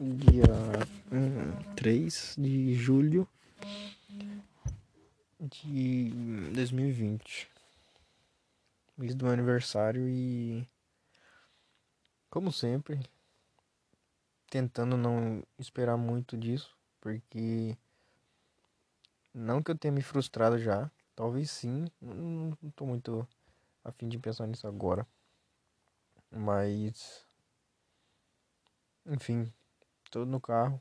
dia 0.00 0.44
hum, 1.12 1.74
3 1.76 2.34
de 2.36 2.74
julho 2.74 3.28
de 5.40 6.10
2020. 6.52 7.48
Mês 8.96 9.14
do 9.14 9.26
aniversário 9.28 10.08
e 10.08 10.66
como 12.30 12.52
sempre, 12.52 13.00
tentando 14.50 14.96
não 14.96 15.42
esperar 15.58 15.96
muito 15.96 16.36
disso, 16.36 16.76
porque 17.00 17.76
não 19.32 19.62
que 19.62 19.70
eu 19.70 19.78
tenha 19.78 19.92
me 19.92 20.02
frustrado 20.02 20.58
já, 20.58 20.90
talvez 21.14 21.50
sim, 21.50 21.86
não, 22.00 22.56
não 22.60 22.70
tô 22.70 22.86
muito 22.86 23.26
a 23.84 23.92
fim 23.92 24.08
de 24.08 24.18
pensar 24.18 24.46
nisso 24.46 24.66
agora. 24.66 25.06
Mas 26.30 27.24
enfim, 29.06 29.52
tô 30.14 30.24
no 30.24 30.40
carro. 30.40 30.80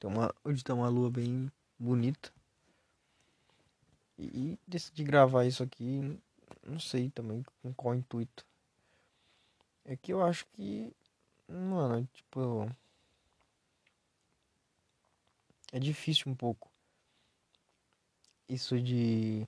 Tem 0.00 0.10
uma, 0.10 0.34
hoje 0.42 0.64
tá 0.64 0.72
uma 0.72 0.88
lua 0.88 1.10
bem 1.10 1.52
bonita. 1.78 2.32
E, 4.16 4.24
e 4.24 4.58
decidi 4.66 5.04
gravar 5.04 5.44
isso 5.44 5.62
aqui, 5.62 6.18
não 6.62 6.80
sei 6.80 7.10
também 7.10 7.44
com 7.60 7.74
qual 7.74 7.94
intuito. 7.94 8.46
É 9.84 9.96
que 9.96 10.14
eu 10.14 10.22
acho 10.22 10.46
que, 10.54 10.96
mano, 11.46 12.08
tipo. 12.14 12.70
É 15.70 15.78
difícil 15.78 16.32
um 16.32 16.34
pouco. 16.34 16.70
Isso 18.48 18.80
de. 18.80 19.46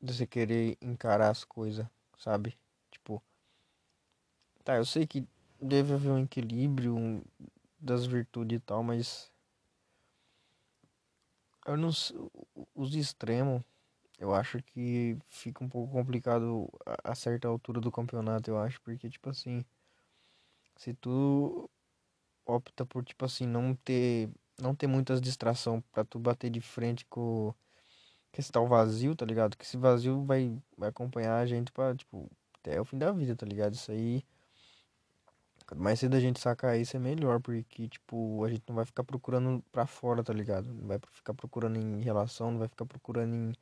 De 0.00 0.12
você 0.14 0.26
querer 0.26 0.78
encarar 0.80 1.30
as 1.30 1.44
coisas, 1.44 1.86
sabe? 2.18 2.56
Tipo. 2.90 3.22
Tá, 4.64 4.76
eu 4.76 4.86
sei 4.86 5.06
que 5.06 5.26
deve 5.64 5.94
haver 5.94 6.10
um 6.10 6.22
equilíbrio 6.22 7.22
das 7.78 8.06
virtudes 8.06 8.58
e 8.58 8.60
tal, 8.60 8.82
mas. 8.82 9.32
Eu 11.66 11.76
não 11.78 11.88
os 12.74 12.94
extremos, 12.94 13.62
eu 14.18 14.34
acho 14.34 14.62
que 14.62 15.16
fica 15.28 15.64
um 15.64 15.68
pouco 15.68 15.90
complicado 15.92 16.68
a, 16.84 17.12
a 17.12 17.14
certa 17.14 17.48
altura 17.48 17.80
do 17.80 17.90
campeonato, 17.90 18.50
eu 18.50 18.58
acho, 18.58 18.80
porque 18.82 19.08
tipo 19.08 19.30
assim, 19.30 19.64
se 20.76 20.92
tu 20.94 21.70
opta 22.46 22.84
por 22.84 23.04
tipo 23.04 23.24
assim 23.24 23.46
não 23.46 23.74
ter 23.74 24.30
não 24.60 24.74
ter 24.74 24.86
muitas 24.86 25.20
distração 25.20 25.80
para 25.92 26.04
tu 26.04 26.18
bater 26.18 26.50
de 26.50 26.60
frente 26.60 27.06
com 27.06 27.54
que 28.32 28.40
esse 28.40 28.52
tal 28.52 28.68
vazio, 28.68 29.16
tá 29.16 29.24
ligado? 29.26 29.56
Que 29.56 29.64
esse 29.64 29.76
vazio 29.76 30.24
vai 30.24 30.60
vai 30.76 30.90
acompanhar 30.90 31.38
a 31.38 31.46
gente 31.46 31.72
para 31.72 31.94
tipo 31.96 32.30
até 32.60 32.80
o 32.80 32.84
fim 32.84 32.98
da 32.98 33.12
vida, 33.12 33.36
tá 33.36 33.46
ligado? 33.46 33.74
Isso 33.74 33.90
aí 33.92 34.24
Quanto 35.66 35.82
mais 35.82 35.98
cedo 35.98 36.14
a 36.14 36.20
gente 36.20 36.40
sacar 36.40 36.78
isso 36.78 36.96
é 36.96 37.00
melhor, 37.00 37.40
porque, 37.40 37.88
tipo, 37.88 38.44
a 38.44 38.50
gente 38.50 38.64
não 38.68 38.76
vai 38.76 38.84
ficar 38.84 39.02
procurando 39.02 39.64
pra 39.72 39.86
fora, 39.86 40.22
tá 40.22 40.32
ligado? 40.32 40.66
Não 40.68 40.86
vai 40.86 40.98
ficar 41.12 41.32
procurando 41.32 41.78
em 41.78 42.02
relação, 42.02 42.50
não 42.50 42.58
vai 42.58 42.68
ficar 42.68 42.84
procurando 42.84 43.34
em 43.34 43.52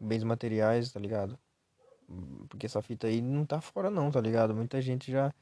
bens 0.00 0.24
materiais, 0.24 0.90
tá 0.90 0.98
ligado? 0.98 1.38
Porque 2.48 2.66
essa 2.66 2.80
fita 2.80 3.06
aí 3.06 3.20
não 3.20 3.44
tá 3.44 3.60
fora 3.60 3.90
não, 3.90 4.10
tá 4.10 4.20
ligado? 4.20 4.54
Muita 4.54 4.80
gente 4.80 5.12
já, 5.12 5.32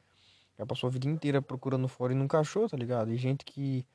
já 0.58 0.66
passou 0.66 0.88
a 0.88 0.90
vida 0.90 1.08
inteira 1.08 1.40
procurando 1.40 1.86
fora 1.86 2.12
e 2.12 2.16
nunca 2.16 2.40
achou, 2.40 2.68
tá 2.68 2.76
ligado? 2.76 3.12
E 3.12 3.16
gente 3.16 3.44
que, 3.44 3.86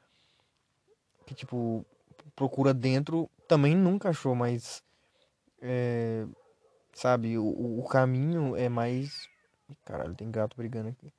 que 1.26 1.36
tipo, 1.36 1.86
procura 2.36 2.74
dentro 2.74 3.30
também 3.50 3.76
nunca 3.76 4.10
achou, 4.10 4.34
mas, 4.34 4.82
é, 5.62 6.26
sabe, 6.94 7.38
o, 7.38 7.80
o 7.80 7.86
caminho 7.90 8.56
é 8.56 8.70
mais... 8.70 9.30
Caralho, 9.86 10.16
tem 10.16 10.32
gato 10.32 10.56
brigando 10.56 10.90
aqui 10.90 11.12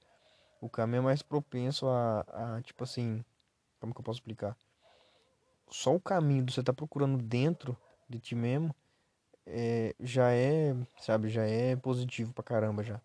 o 0.63 0.69
caminho 0.69 1.01
é 1.01 1.03
mais 1.03 1.23
propenso 1.23 1.89
a, 1.89 2.21
a, 2.21 2.63
tipo 2.63 2.85
assim, 2.85 3.25
como 3.81 3.93
que 3.93 4.01
eu 4.01 4.05
posso 4.05 4.21
explicar? 4.21 4.57
Só 5.69 5.93
o 5.93 6.01
caminho 6.01 6.45
de 6.45 6.53
você 6.55 6.63
tá 6.63 6.73
procurando 6.73 7.21
dentro 7.21 7.77
de 8.09 8.21
ti 8.21 8.37
mesmo 8.37 8.73
é, 9.45 9.93
já 9.99 10.31
é, 10.31 10.77
sabe, 11.01 11.29
já 11.29 11.45
é 11.45 11.75
positivo 11.75 12.33
pra 12.33 12.45
caramba 12.45 12.85
já. 12.85 13.01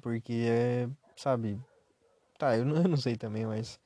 Porque 0.00 0.46
é, 0.48 0.88
sabe, 1.16 1.60
tá, 2.38 2.56
eu 2.56 2.64
não, 2.64 2.76
eu 2.82 2.88
não 2.88 2.96
sei 2.96 3.16
também, 3.16 3.44
mas 3.44 3.80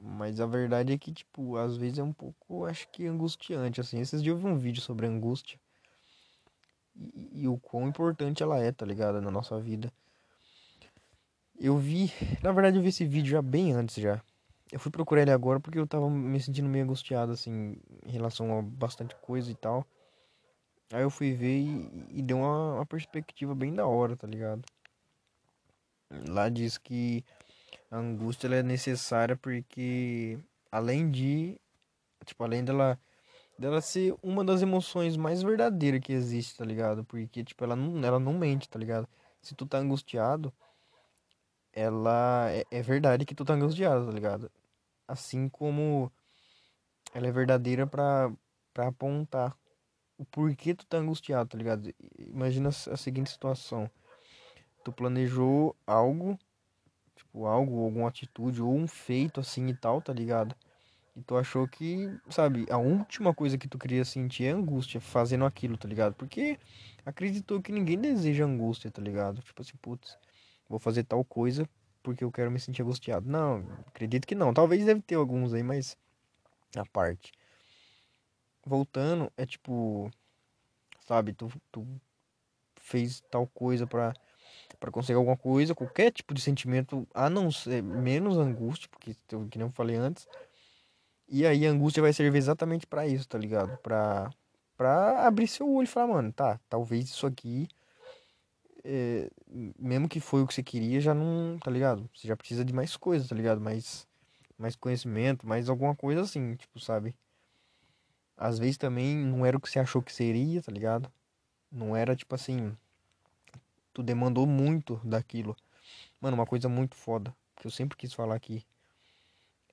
mas 0.00 0.40
a 0.40 0.46
verdade 0.46 0.92
é 0.92 0.98
que, 0.98 1.12
tipo, 1.12 1.56
às 1.56 1.76
vezes 1.76 1.98
é 1.98 2.02
um 2.02 2.12
pouco, 2.12 2.64
acho 2.64 2.88
que 2.88 3.04
angustiante, 3.04 3.80
assim. 3.80 4.00
Esses 4.00 4.22
dias 4.22 4.34
eu 4.34 4.40
vi 4.40 4.46
um 4.46 4.56
vídeo 4.56 4.80
sobre 4.80 5.06
angústia 5.06 5.58
e, 6.96 7.42
e 7.42 7.48
o 7.48 7.58
quão 7.58 7.88
importante 7.88 8.42
ela 8.42 8.60
é, 8.60 8.70
tá 8.70 8.86
ligado, 8.86 9.20
na 9.20 9.30
nossa 9.30 9.60
vida. 9.60 9.92
Eu 11.60 11.76
vi, 11.76 12.12
na 12.42 12.52
verdade 12.52 12.76
eu 12.76 12.82
vi 12.82 12.88
esse 12.88 13.04
vídeo 13.04 13.32
já 13.32 13.42
bem 13.42 13.72
antes 13.72 13.96
já. 13.96 14.22
Eu 14.70 14.78
fui 14.78 14.92
procurar 14.92 15.22
ele 15.22 15.32
agora 15.32 15.58
porque 15.58 15.78
eu 15.78 15.86
tava 15.86 16.08
me 16.08 16.38
sentindo 16.40 16.68
meio 16.68 16.84
angustiado 16.84 17.32
assim 17.32 17.76
em 18.06 18.10
relação 18.10 18.58
a 18.58 18.62
bastante 18.62 19.16
coisa 19.16 19.50
e 19.50 19.54
tal. 19.54 19.84
Aí 20.92 21.02
eu 21.02 21.10
fui 21.10 21.32
ver 21.32 21.58
e, 21.58 22.18
e 22.18 22.22
deu 22.22 22.38
uma, 22.38 22.74
uma 22.76 22.86
perspectiva 22.86 23.54
bem 23.54 23.74
da 23.74 23.86
hora, 23.86 24.16
tá 24.16 24.26
ligado? 24.26 24.62
Lá 26.28 26.48
diz 26.48 26.78
que 26.78 27.24
a 27.90 27.98
angústia 27.98 28.48
é 28.48 28.62
necessária 28.62 29.36
porque 29.36 30.38
além 30.70 31.10
de 31.10 31.60
tipo 32.24 32.44
além 32.44 32.64
dela 32.64 32.98
dela 33.58 33.80
ser 33.80 34.14
uma 34.22 34.44
das 34.44 34.62
emoções 34.62 35.16
mais 35.16 35.42
verdadeiras 35.42 36.00
que 36.00 36.12
existe, 36.12 36.56
tá 36.56 36.64
ligado? 36.64 37.04
Porque 37.04 37.42
tipo 37.42 37.64
ela 37.64 37.74
não 37.74 38.04
ela 38.04 38.20
não 38.20 38.34
mente, 38.38 38.68
tá 38.68 38.78
ligado? 38.78 39.08
Se 39.42 39.54
tu 39.54 39.66
tá 39.66 39.78
angustiado, 39.78 40.52
ela 41.72 42.50
é, 42.50 42.64
é 42.70 42.82
verdade 42.82 43.24
que 43.24 43.34
tu 43.34 43.44
tá 43.44 43.54
angustiado, 43.54 44.06
tá 44.06 44.12
ligado? 44.12 44.50
Assim 45.06 45.48
como 45.48 46.10
ela 47.14 47.26
é 47.26 47.32
verdadeira 47.32 47.86
pra, 47.86 48.32
pra 48.72 48.88
apontar 48.88 49.56
o 50.18 50.24
porquê 50.24 50.74
tu 50.74 50.84
tá 50.84 50.98
angustiado, 50.98 51.50
tá 51.50 51.56
ligado? 51.56 51.94
Imagina 52.18 52.70
a 52.70 52.96
seguinte 52.96 53.30
situação. 53.30 53.88
Tu 54.84 54.92
planejou 54.92 55.76
algo, 55.86 56.36
tipo, 57.14 57.46
algo, 57.46 57.84
alguma 57.84 58.08
atitude 58.08 58.60
ou 58.60 58.74
um 58.74 58.88
feito 58.88 59.40
assim 59.40 59.68
e 59.68 59.74
tal, 59.74 60.02
tá 60.02 60.12
ligado? 60.12 60.54
E 61.16 61.22
tu 61.22 61.36
achou 61.36 61.66
que, 61.66 62.08
sabe, 62.30 62.66
a 62.70 62.78
última 62.78 63.34
coisa 63.34 63.58
que 63.58 63.68
tu 63.68 63.78
queria 63.78 64.04
sentir 64.04 64.44
é 64.44 64.50
angústia 64.50 65.00
fazendo 65.00 65.44
aquilo, 65.44 65.76
tá 65.76 65.88
ligado? 65.88 66.14
Porque 66.14 66.58
acreditou 67.04 67.62
que 67.62 67.72
ninguém 67.72 68.00
deseja 68.00 68.44
angústia, 68.44 68.90
tá 68.90 69.02
ligado? 69.02 69.40
Tipo 69.42 69.62
assim, 69.62 69.76
putz, 69.80 70.16
vou 70.68 70.78
fazer 70.78 71.04
tal 71.04 71.24
coisa 71.24 71.68
porque 72.02 72.24
eu 72.24 72.32
quero 72.32 72.50
me 72.50 72.60
sentir 72.60 72.82
angustiado. 72.82 73.28
Não, 73.28 73.64
acredito 73.86 74.26
que 74.26 74.34
não. 74.34 74.54
Talvez 74.54 74.84
deve 74.84 75.00
ter 75.02 75.14
alguns 75.14 75.52
aí, 75.52 75.62
mas 75.62 75.96
a 76.76 76.84
parte. 76.86 77.32
Voltando, 78.64 79.32
é 79.36 79.46
tipo, 79.46 80.10
sabe, 81.00 81.32
tu, 81.32 81.50
tu 81.72 81.86
fez 82.80 83.22
tal 83.30 83.46
coisa 83.46 83.86
pra, 83.86 84.12
pra 84.78 84.90
conseguir 84.90 85.16
alguma 85.16 85.36
coisa, 85.36 85.74
qualquer 85.74 86.10
tipo 86.10 86.34
de 86.34 86.40
sentimento, 86.40 87.06
a 87.14 87.30
não 87.30 87.50
ser 87.50 87.82
menos 87.82 88.36
angústia, 88.36 88.88
porque 88.90 89.14
que 89.50 89.58
nem 89.58 89.66
eu 89.66 89.70
falei 89.70 89.96
antes. 89.96 90.26
E 91.28 91.46
aí 91.46 91.66
a 91.66 91.70
angústia 91.70 92.02
vai 92.02 92.12
servir 92.12 92.38
exatamente 92.38 92.86
para 92.86 93.06
isso, 93.06 93.28
tá 93.28 93.38
ligado? 93.38 93.76
Pra, 93.78 94.30
pra 94.76 95.26
abrir 95.26 95.46
seu 95.46 95.70
olho 95.70 95.84
e 95.84 95.88
falar, 95.88 96.06
mano, 96.06 96.32
tá, 96.32 96.58
talvez 96.68 97.06
isso 97.06 97.26
aqui 97.26 97.68
é, 98.84 99.30
mesmo 99.78 100.08
que 100.08 100.20
foi 100.20 100.42
o 100.42 100.46
que 100.46 100.54
você 100.54 100.62
queria, 100.62 101.00
já 101.00 101.14
não, 101.14 101.58
tá 101.58 101.70
ligado? 101.70 102.08
Você 102.14 102.28
já 102.28 102.36
precisa 102.36 102.64
de 102.64 102.72
mais 102.72 102.96
coisas, 102.96 103.28
tá 103.28 103.34
ligado? 103.34 103.60
Mais, 103.60 104.06
mais 104.58 104.76
conhecimento, 104.76 105.46
mais 105.46 105.68
alguma 105.68 105.94
coisa 105.94 106.22
assim, 106.22 106.54
tipo, 106.56 106.78
sabe? 106.80 107.14
Às 108.36 108.58
vezes 108.58 108.78
também 108.78 109.16
não 109.16 109.44
era 109.44 109.56
o 109.56 109.60
que 109.60 109.68
você 109.68 109.78
achou 109.80 110.02
que 110.02 110.12
seria, 110.12 110.62
tá 110.62 110.72
ligado? 110.72 111.12
Não 111.70 111.96
era 111.96 112.14
tipo 112.16 112.34
assim, 112.34 112.76
tu 113.92 114.02
demandou 114.02 114.46
muito 114.46 115.00
daquilo. 115.04 115.56
Mano, 116.20 116.36
uma 116.36 116.46
coisa 116.46 116.68
muito 116.68 116.96
foda, 116.96 117.34
que 117.56 117.66
eu 117.66 117.70
sempre 117.70 117.96
quis 117.96 118.12
falar 118.12 118.36
aqui. 118.36 118.64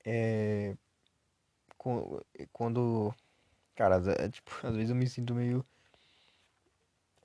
É. 0.04 0.76
Quando. 2.52 3.14
Cara, 3.76 4.02
é, 4.18 4.30
tipo, 4.30 4.52
às 4.66 4.76
vezes 4.76 4.90
eu 4.90 4.96
me 4.96 5.08
sinto 5.08 5.36
meio 5.36 5.66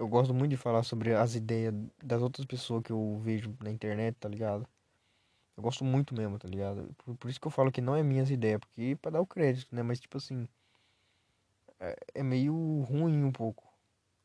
eu 0.00 0.08
gosto 0.08 0.32
muito 0.32 0.50
de 0.50 0.56
falar 0.56 0.82
sobre 0.82 1.14
as 1.14 1.34
ideias 1.34 1.74
das 2.02 2.22
outras 2.22 2.46
pessoas 2.46 2.82
que 2.82 2.90
eu 2.90 3.20
vejo 3.22 3.54
na 3.62 3.70
internet, 3.70 4.16
tá 4.18 4.28
ligado? 4.30 4.66
Eu 5.56 5.62
gosto 5.62 5.84
muito 5.84 6.14
mesmo, 6.14 6.38
tá 6.38 6.48
ligado? 6.48 6.94
Por, 7.04 7.16
por 7.16 7.30
isso 7.30 7.38
que 7.38 7.46
eu 7.46 7.50
falo 7.50 7.70
que 7.70 7.82
não 7.82 7.94
é 7.94 8.02
minhas 8.02 8.30
ideias, 8.30 8.60
porque 8.60 8.96
para 8.96 9.12
dar 9.12 9.20
o 9.20 9.26
crédito, 9.26 9.74
né? 9.76 9.82
Mas 9.82 10.00
tipo 10.00 10.16
assim, 10.16 10.48
é, 11.78 11.96
é 12.14 12.22
meio 12.22 12.54
ruim 12.88 13.22
um 13.24 13.30
pouco. 13.30 13.62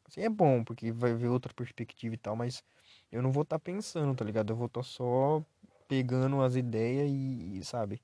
Assim, 0.08 0.22
é 0.22 0.30
bom, 0.30 0.64
porque 0.64 0.94
vai 0.94 1.14
ver 1.14 1.28
outra 1.28 1.54
perspectiva 1.54 2.16
e 2.16 2.18
tal, 2.18 2.38
mas 2.38 2.64
eu 3.12 3.22
não 3.22 3.32
vou 3.32 3.44
estar 3.44 3.60
tá 3.60 3.64
pensando, 3.64 4.16
tá 4.16 4.24
ligado? 4.24 4.52
Eu 4.54 4.56
vou 4.56 4.68
estar 4.68 4.82
tá 4.82 4.88
só 4.88 5.44
pegando 5.90 6.42
as 6.42 6.56
ideias 6.56 7.10
e, 7.12 7.58
e, 7.58 7.66
sabe? 7.66 8.02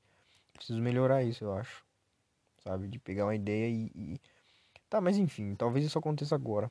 Preciso 0.54 0.82
melhorar 0.82 1.24
isso, 1.24 1.46
eu 1.46 1.54
acho. 1.54 1.86
Sabe? 2.64 2.88
De 2.90 3.00
pegar 3.00 3.26
uma 3.26 3.36
ideia 3.36 3.70
e, 3.70 3.92
e... 3.96 4.22
Tá, 4.90 5.00
mas 5.00 5.18
enfim, 5.18 5.56
talvez 5.56 5.86
isso 5.86 5.98
aconteça 5.98 6.36
agora 6.36 6.70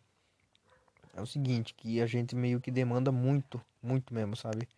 é 1.14 1.20
o 1.20 1.26
seguinte, 1.26 1.74
que 1.74 2.00
a 2.00 2.06
gente 2.06 2.34
meio 2.36 2.60
que 2.60 2.70
demanda 2.70 3.12
muito, 3.12 3.60
muito 3.82 4.12
mesmo, 4.14 4.36
sabe? 4.36 4.68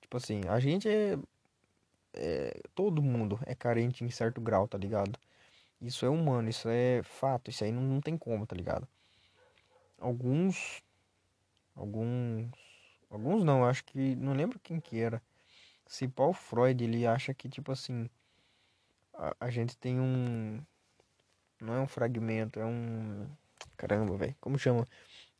Tipo 0.00 0.16
assim, 0.16 0.42
a 0.48 0.58
gente 0.60 0.88
é, 0.88 1.18
é. 2.14 2.60
Todo 2.74 3.02
mundo 3.02 3.38
é 3.46 3.54
carente 3.54 4.04
em 4.04 4.10
certo 4.10 4.40
grau, 4.40 4.68
tá 4.68 4.78
ligado? 4.78 5.18
Isso 5.80 6.06
é 6.06 6.08
humano, 6.08 6.48
isso 6.48 6.68
é 6.68 7.02
fato, 7.02 7.50
isso 7.50 7.64
aí 7.64 7.72
não, 7.72 7.82
não 7.82 8.00
tem 8.00 8.16
como, 8.16 8.46
tá 8.46 8.56
ligado? 8.56 8.88
Alguns. 9.98 10.82
Alguns. 11.74 12.50
Alguns 13.10 13.44
não, 13.44 13.64
acho 13.64 13.84
que. 13.84 14.16
Não 14.16 14.32
lembro 14.32 14.58
quem 14.60 14.80
que 14.80 14.98
era. 15.00 15.22
Se 15.86 16.08
Paul 16.08 16.32
Freud, 16.32 16.82
ele 16.82 17.06
acha 17.06 17.34
que, 17.34 17.48
tipo 17.48 17.72
assim. 17.72 18.08
A, 19.14 19.36
a 19.40 19.50
gente 19.50 19.76
tem 19.76 20.00
um. 20.00 20.60
Não 21.60 21.74
é 21.74 21.80
um 21.80 21.86
fragmento, 21.86 22.60
é 22.60 22.64
um. 22.64 23.26
Caramba, 23.76 24.16
velho. 24.16 24.36
Como 24.40 24.58
chama? 24.58 24.86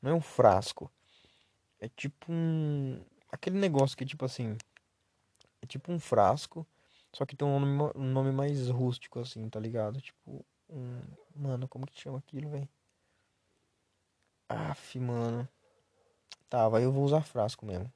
Não 0.00 0.12
é 0.12 0.14
um 0.14 0.20
frasco. 0.20 0.90
É 1.80 1.88
tipo 1.88 2.32
um. 2.32 3.00
Aquele 3.30 3.58
negócio 3.58 3.96
que, 3.96 4.06
tipo 4.06 4.24
assim. 4.24 4.56
É 5.60 5.66
tipo 5.66 5.92
um 5.92 5.98
frasco. 5.98 6.66
Só 7.12 7.24
que 7.24 7.36
tem 7.36 7.46
um 7.46 7.58
nome, 7.58 7.92
um 7.94 8.12
nome 8.12 8.32
mais 8.32 8.68
rústico, 8.68 9.20
assim, 9.20 9.48
tá 9.48 9.60
ligado? 9.60 10.00
Tipo. 10.00 10.44
Um. 10.68 11.00
Mano, 11.34 11.68
como 11.68 11.86
que 11.86 12.00
chama 12.00 12.18
aquilo, 12.18 12.50
velho? 12.50 12.68
Aff, 14.48 14.98
mano. 14.98 15.48
Tá, 16.48 16.68
vai 16.68 16.84
eu 16.84 16.92
vou 16.92 17.04
usar 17.04 17.22
frasco 17.22 17.66
mesmo. 17.66 17.92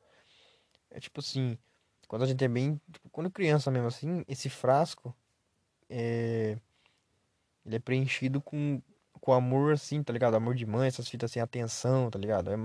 É 0.90 1.00
tipo 1.00 1.20
assim. 1.20 1.56
Quando 2.08 2.22
a 2.22 2.26
gente 2.26 2.44
é 2.44 2.48
bem. 2.48 2.80
Tipo, 2.92 3.08
quando 3.10 3.30
criança 3.30 3.70
mesmo 3.70 3.88
assim, 3.88 4.24
esse 4.28 4.50
frasco. 4.50 5.14
É. 5.88 6.58
Ele 7.64 7.76
é 7.76 7.78
preenchido 7.78 8.40
com 8.40 8.82
com 9.20 9.32
amor 9.32 9.72
assim, 9.72 10.02
tá 10.02 10.12
ligado? 10.12 10.34
Amor 10.34 10.54
de 10.54 10.66
mãe, 10.66 10.88
essas 10.88 11.08
fitas 11.08 11.30
assim, 11.30 11.40
atenção, 11.40 12.10
tá 12.10 12.18
ligado? 12.18 12.50
É, 12.50 12.56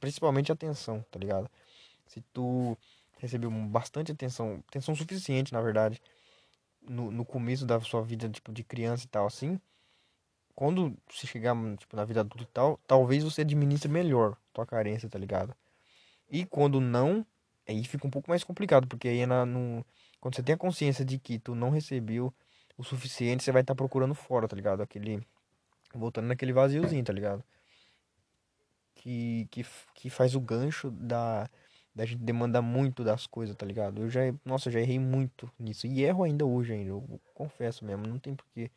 principalmente 0.00 0.52
atenção, 0.52 1.04
tá 1.10 1.18
ligado? 1.18 1.50
Se 2.06 2.20
tu 2.32 2.76
recebeu 3.18 3.50
bastante 3.50 4.12
atenção, 4.12 4.62
atenção 4.68 4.94
suficiente, 4.94 5.52
na 5.52 5.60
verdade, 5.60 6.00
no, 6.82 7.10
no 7.10 7.24
começo 7.24 7.66
da 7.66 7.80
sua 7.80 8.02
vida, 8.02 8.28
tipo, 8.28 8.52
de 8.52 8.62
criança 8.62 9.04
e 9.04 9.08
tal, 9.08 9.26
assim, 9.26 9.60
quando 10.54 10.96
você 11.10 11.26
chegar, 11.26 11.56
tipo, 11.76 11.96
na 11.96 12.04
vida 12.04 12.20
adulta 12.20 12.44
e 12.44 12.46
tal, 12.46 12.78
talvez 12.86 13.24
você 13.24 13.42
administre 13.42 13.90
melhor 13.90 14.36
tua 14.52 14.66
carência, 14.66 15.08
tá 15.08 15.18
ligado? 15.18 15.54
E 16.30 16.44
quando 16.44 16.80
não, 16.80 17.26
aí 17.68 17.84
fica 17.84 18.06
um 18.06 18.10
pouco 18.10 18.30
mais 18.30 18.44
complicado, 18.44 18.86
porque 18.86 19.08
aí 19.08 19.20
é 19.20 19.26
na, 19.26 19.44
no, 19.44 19.84
quando 20.20 20.36
você 20.36 20.42
tem 20.42 20.54
a 20.54 20.58
consciência 20.58 21.04
de 21.04 21.18
que 21.18 21.38
tu 21.38 21.54
não 21.54 21.70
recebeu 21.70 22.32
o 22.76 22.84
suficiente, 22.84 23.42
você 23.42 23.52
vai 23.52 23.62
estar 23.62 23.74
tá 23.74 23.76
procurando 23.76 24.14
fora, 24.14 24.48
tá 24.48 24.56
ligado? 24.56 24.82
Aquele 24.82 25.22
voltando 25.98 26.26
naquele 26.26 26.52
vaziozinho, 26.52 27.04
tá 27.04 27.12
ligado? 27.12 27.44
Que, 28.94 29.46
que, 29.50 29.66
que 29.94 30.10
faz 30.10 30.34
o 30.34 30.40
gancho 30.40 30.90
da, 30.90 31.48
da 31.94 32.04
gente 32.04 32.22
demandar 32.22 32.62
muito 32.62 33.04
das 33.04 33.26
coisas, 33.26 33.54
tá 33.54 33.66
ligado? 33.66 34.02
Eu 34.02 34.10
já, 34.10 34.20
nossa, 34.44 34.70
já 34.70 34.80
errei 34.80 34.98
muito 34.98 35.50
nisso. 35.58 35.86
E 35.86 36.02
erro 36.02 36.24
ainda 36.24 36.44
hoje 36.44 36.72
ainda, 36.72 36.90
eu 36.90 37.20
confesso 37.34 37.84
mesmo, 37.84 38.06
não 38.06 38.18
tem 38.18 38.34
porquê 38.34 38.70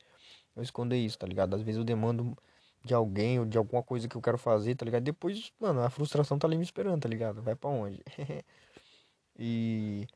eu 0.55 0.63
esconder 0.63 0.97
isso, 0.97 1.17
tá 1.17 1.27
ligado? 1.27 1.55
Às 1.55 1.61
vezes 1.61 1.77
eu 1.77 1.83
demando 1.83 2.37
de 2.83 2.93
alguém 2.93 3.39
ou 3.39 3.45
de 3.45 3.57
alguma 3.57 3.83
coisa 3.83 4.07
que 4.07 4.15
eu 4.15 4.21
quero 4.21 4.37
fazer, 4.37 4.75
tá 4.75 4.85
ligado? 4.85 5.03
Depois, 5.03 5.51
mano, 5.59 5.81
a 5.81 5.89
frustração 5.89 6.39
tá 6.39 6.47
ali 6.47 6.57
me 6.57 6.63
esperando, 6.63 7.01
tá 7.01 7.09
ligado? 7.09 7.41
Vai 7.41 7.55
para 7.55 7.69
onde? 7.69 8.01
e 9.37 10.07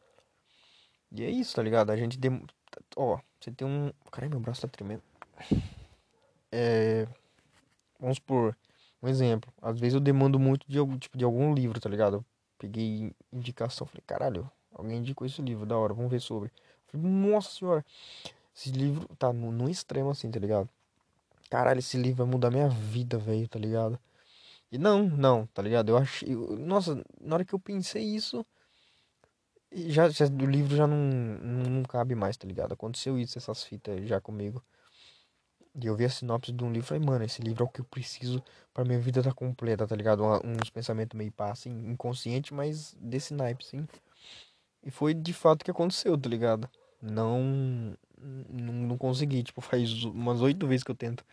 e 1.12 1.24
é 1.24 1.30
isso, 1.30 1.56
tá 1.56 1.62
ligado? 1.62 1.92
A 1.92 1.98
gente 1.98 2.18
dem... 2.18 2.42
ó, 2.96 3.20
você 3.40 3.52
tem 3.52 3.68
um, 3.68 3.92
caralho, 4.12 4.32
meu 4.32 4.40
braço 4.40 4.62
tá 4.62 4.68
tremendo. 4.68 5.04
É... 6.52 7.08
Vamos 8.00 8.20
por 8.20 8.56
um 9.02 9.08
exemplo. 9.08 9.52
Às 9.62 9.80
vezes 9.80 9.96
eu 9.96 10.00
demando 10.00 10.40
muito 10.40 10.66
de, 10.68 10.78
tipo, 11.00 11.18
de 11.18 11.24
algum 11.24 11.54
livro, 11.54 11.80
tá 11.80 11.90
ligado? 11.90 12.18
Eu 12.18 12.26
peguei 12.58 13.14
indicação, 13.32 13.88
falei, 13.88 14.04
caralho, 14.06 14.50
alguém 14.74 15.00
indicou 15.00 15.26
esse 15.26 15.42
livro, 15.42 15.66
da 15.66 15.78
hora, 15.78 15.94
vamos 15.94 16.12
ver 16.12 16.22
sobre. 16.22 16.52
Falei, 16.88 17.08
nossa 17.08 17.52
senhora, 17.52 17.86
esse 18.56 18.72
livro 18.72 19.08
tá 19.18 19.32
no, 19.34 19.52
no 19.52 19.70
extremo 19.70 20.10
assim, 20.10 20.30
tá 20.30 20.40
ligado? 20.40 20.70
Caralho, 21.50 21.80
esse 21.80 21.98
livro 21.98 22.24
vai 22.24 22.28
mudar 22.32 22.52
minha 22.52 22.70
vida, 22.70 23.18
velho, 23.18 23.48
tá 23.48 23.60
ligado? 23.60 24.00
E 24.72 24.78
não, 24.78 25.04
não, 25.04 25.46
tá 25.48 25.62
ligado? 25.62 25.90
Eu 25.90 25.98
achei. 25.98 26.34
Nossa, 26.34 27.04
na 27.20 27.36
hora 27.36 27.46
que 27.46 27.54
eu 27.54 27.60
pensei 27.60 28.04
isso. 28.04 28.46
Já, 29.74 30.10
já 30.10 30.26
o 30.26 30.46
livro 30.46 30.76
já 30.76 30.86
não, 30.86 30.98
não, 30.98 31.70
não 31.70 31.84
cabe 31.84 32.14
mais, 32.16 32.38
tá 32.38 32.48
ligado? 32.48 32.74
Aconteceu 32.74 33.18
isso, 33.18 33.38
essas 33.38 33.64
fitas 33.64 34.08
já 34.08 34.20
comigo. 34.20 34.64
E 35.74 35.88
eu 35.88 35.96
vi 35.96 36.04
a 36.06 36.10
sinopse 36.10 36.52
de 36.52 36.64
um 36.64 36.72
livro 36.72 36.86
e 36.86 36.88
falei, 36.88 37.06
mano, 37.06 37.24
esse 37.24 37.42
livro 37.42 37.64
é 37.64 37.66
o 37.66 37.70
que 37.70 37.80
eu 37.80 37.86
preciso 37.86 38.44
pra 38.74 38.84
minha 38.84 39.00
vida 39.00 39.24
tá 39.24 39.32
completa, 39.32 39.88
tá 39.88 39.96
ligado? 39.96 40.24
Um, 40.24 40.36
uns 40.62 40.70
pensamentos 40.70 41.18
meio 41.18 41.32
pá, 41.32 41.52
assim, 41.52 41.72
inconsciente, 41.88 42.54
mas 42.54 42.94
desse 43.00 43.34
naipe, 43.34 43.66
sim. 43.66 43.88
E 44.84 44.92
foi 44.92 45.14
de 45.14 45.34
fato 45.34 45.64
que 45.64 45.72
aconteceu, 45.72 46.18
tá 46.18 46.30
ligado? 46.30 46.70
Não, 47.02 47.96
não, 48.20 48.74
não 48.74 48.98
consegui, 48.98 49.44
tipo, 49.44 49.62
faz 49.62 50.04
umas 50.04 50.42
oito 50.42 50.68
vezes 50.68 50.84
que 50.84 50.92
eu 50.92 50.96
tento 50.96 51.24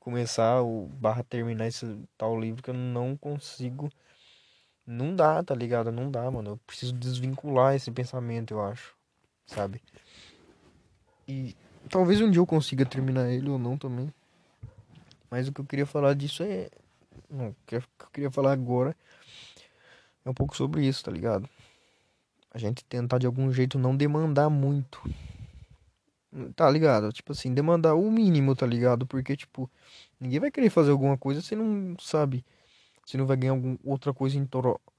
começar 0.00 0.62
o 0.62 0.86
barra 0.86 1.22
terminar 1.22 1.66
esse 1.66 1.86
tal 2.16 2.38
livro 2.40 2.62
que 2.62 2.70
eu 2.70 2.74
não 2.74 3.16
consigo. 3.16 3.90
Não 4.86 5.14
dá, 5.14 5.42
tá 5.42 5.54
ligado? 5.54 5.92
Não 5.92 6.10
dá, 6.10 6.30
mano. 6.30 6.52
Eu 6.52 6.56
preciso 6.66 6.94
desvincular 6.94 7.74
esse 7.74 7.90
pensamento, 7.90 8.54
eu 8.54 8.62
acho. 8.62 8.96
Sabe? 9.46 9.82
E 11.26 11.54
Talvez 11.90 12.20
um 12.20 12.30
dia 12.30 12.40
eu 12.40 12.46
consiga 12.46 12.84
terminar 12.84 13.30
ele 13.30 13.48
ou 13.48 13.58
não 13.58 13.76
também. 13.76 14.12
Mas 15.30 15.48
o 15.48 15.52
que 15.52 15.60
eu 15.60 15.64
queria 15.64 15.86
falar 15.86 16.14
disso 16.14 16.42
é. 16.42 16.70
Não, 17.30 17.48
o 17.48 17.56
que 17.66 17.76
eu 17.76 17.82
queria 18.12 18.30
falar 18.30 18.52
agora 18.52 18.96
é 20.24 20.30
um 20.30 20.34
pouco 20.34 20.56
sobre 20.56 20.86
isso, 20.86 21.04
tá 21.04 21.10
ligado? 21.10 21.48
A 22.50 22.58
gente 22.58 22.84
tentar 22.84 23.18
de 23.18 23.26
algum 23.26 23.52
jeito 23.52 23.78
não 23.78 23.96
demandar 23.96 24.48
muito. 24.48 25.02
Tá 26.54 26.70
ligado? 26.70 27.12
Tipo 27.12 27.32
assim, 27.32 27.52
demandar 27.52 27.94
o 27.94 28.10
mínimo, 28.10 28.54
tá 28.54 28.66
ligado? 28.66 29.06
Porque, 29.06 29.36
tipo, 29.36 29.70
ninguém 30.20 30.40
vai 30.40 30.50
querer 30.50 30.70
fazer 30.70 30.90
alguma 30.90 31.16
coisa 31.16 31.40
se 31.40 31.56
não 31.56 31.96
sabe. 31.98 32.44
Se 33.06 33.16
não 33.16 33.26
vai 33.26 33.36
ganhar 33.36 33.52
alguma 33.52 33.78
outra 33.84 34.12
coisa 34.12 34.36
em 34.38 34.46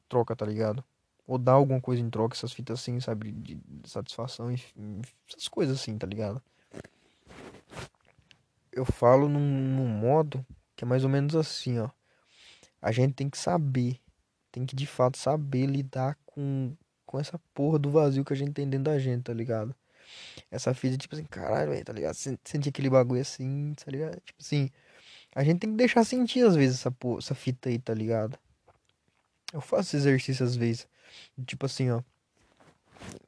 troca, 0.07 0.35
tá 0.35 0.45
ligado? 0.45 0.83
Ou 1.27 1.37
dar 1.37 1.53
alguma 1.53 1.79
coisa 1.79 2.01
em 2.01 2.09
troca, 2.09 2.35
essas 2.35 2.51
fitas 2.51 2.79
assim, 2.79 2.99
sabe? 2.99 3.31
De 3.31 3.59
satisfação, 3.85 4.51
enfim, 4.51 5.01
essas 5.27 5.47
coisas 5.47 5.79
assim, 5.79 5.95
tá 5.97 6.07
ligado? 6.07 6.41
Eu 8.79 8.85
falo 8.85 9.27
num, 9.27 9.39
num 9.39 9.87
modo 9.87 10.45
que 10.73 10.85
é 10.85 10.87
mais 10.87 11.03
ou 11.03 11.09
menos 11.09 11.35
assim, 11.35 11.79
ó. 11.79 11.89
A 12.81 12.93
gente 12.93 13.13
tem 13.13 13.29
que 13.29 13.37
saber, 13.37 13.99
tem 14.51 14.65
que 14.65 14.73
de 14.73 14.87
fato 14.87 15.17
saber 15.17 15.65
lidar 15.65 16.17
com, 16.25 16.73
com 17.05 17.19
essa 17.19 17.37
porra 17.53 17.77
do 17.77 17.91
vazio 17.91 18.23
que 18.23 18.31
a 18.31 18.35
gente 18.35 18.53
tem 18.53 18.69
dentro 18.69 18.85
da 18.85 18.97
gente, 18.97 19.23
tá 19.23 19.33
ligado? 19.33 19.75
Essa 20.49 20.73
fita, 20.73 20.97
tipo 20.97 21.13
assim, 21.13 21.25
caralho, 21.25 21.83
tá 21.83 21.91
ligado? 21.91 22.15
Sentir 22.15 22.69
aquele 22.69 22.89
bagulho 22.89 23.19
assim, 23.19 23.73
tá 23.73 23.91
ligado? 23.91 24.17
Tipo 24.21 24.41
assim, 24.41 24.69
a 25.35 25.43
gente 25.43 25.59
tem 25.59 25.71
que 25.71 25.75
deixar 25.75 26.05
sentir 26.05 26.45
às 26.45 26.55
vezes 26.55 26.79
essa, 26.79 26.89
porra, 26.89 27.19
essa 27.19 27.35
fita 27.35 27.67
aí, 27.67 27.77
tá 27.77 27.93
ligado? 27.93 28.39
Eu 29.51 29.59
faço 29.59 29.97
exercício 29.97 30.45
às 30.45 30.55
vezes, 30.55 30.87
tipo 31.45 31.65
assim, 31.65 31.89
ó. 31.91 32.01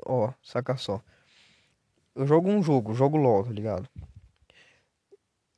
Ó, 0.06 0.32
saca 0.42 0.78
só. 0.78 1.02
Eu 2.16 2.26
jogo 2.26 2.50
um 2.50 2.64
jogo, 2.64 2.94
jogo 2.94 3.18
LOL, 3.18 3.44
tá 3.44 3.52
ligado? 3.52 3.90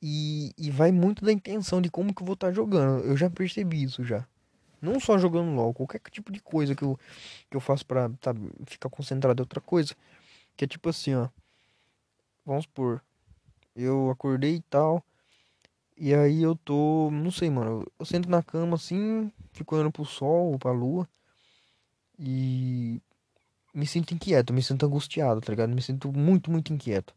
E, 0.05 0.51
e 0.57 0.69
vai 0.69 0.91
muito 0.91 1.23
da 1.23 1.31
intenção 1.31 1.81
de 1.81 1.89
como 1.89 2.13
que 2.13 2.21
eu 2.21 2.25
vou 2.25 2.33
estar 2.33 2.47
tá 2.47 2.53
jogando. 2.53 3.05
Eu 3.05 3.15
já 3.15 3.29
percebi 3.29 3.83
isso 3.83 4.03
já. 4.03 4.27
Não 4.81 4.99
só 4.99 5.17
jogando 5.17 5.55
LOL, 5.55 5.73
qualquer 5.73 6.01
tipo 6.11 6.29
de 6.29 6.41
coisa 6.41 6.75
que 6.75 6.83
eu, 6.83 6.99
que 7.49 7.55
eu 7.55 7.61
faço 7.61 7.85
pra 7.85 8.09
tá, 8.19 8.35
ficar 8.65 8.89
concentrado 8.89 9.41
em 9.41 9.43
outra 9.43 9.61
coisa. 9.61 9.95
Que 10.57 10.65
é 10.65 10.67
tipo 10.67 10.89
assim, 10.89 11.15
ó. 11.15 11.29
Vamos 12.45 12.65
supor. 12.65 13.01
Eu 13.73 14.09
acordei 14.09 14.55
e 14.55 14.61
tal. 14.63 15.01
E 15.97 16.13
aí 16.13 16.43
eu 16.43 16.53
tô. 16.53 17.09
Não 17.09 17.31
sei, 17.31 17.49
mano. 17.49 17.87
Eu 17.97 18.05
sento 18.05 18.29
na 18.29 18.43
cama 18.43 18.75
assim, 18.75 19.31
fico 19.53 19.73
olhando 19.73 19.91
pro 19.91 20.03
sol 20.03 20.51
ou 20.51 20.59
pra 20.59 20.73
lua. 20.73 21.07
E 22.19 23.01
me 23.73 23.87
sinto 23.87 24.13
inquieto, 24.13 24.51
me 24.51 24.61
sinto 24.61 24.85
angustiado, 24.85 25.39
tá 25.39 25.49
ligado? 25.53 25.73
Me 25.73 25.81
sinto 25.81 26.11
muito, 26.11 26.51
muito 26.51 26.73
inquieto. 26.73 27.15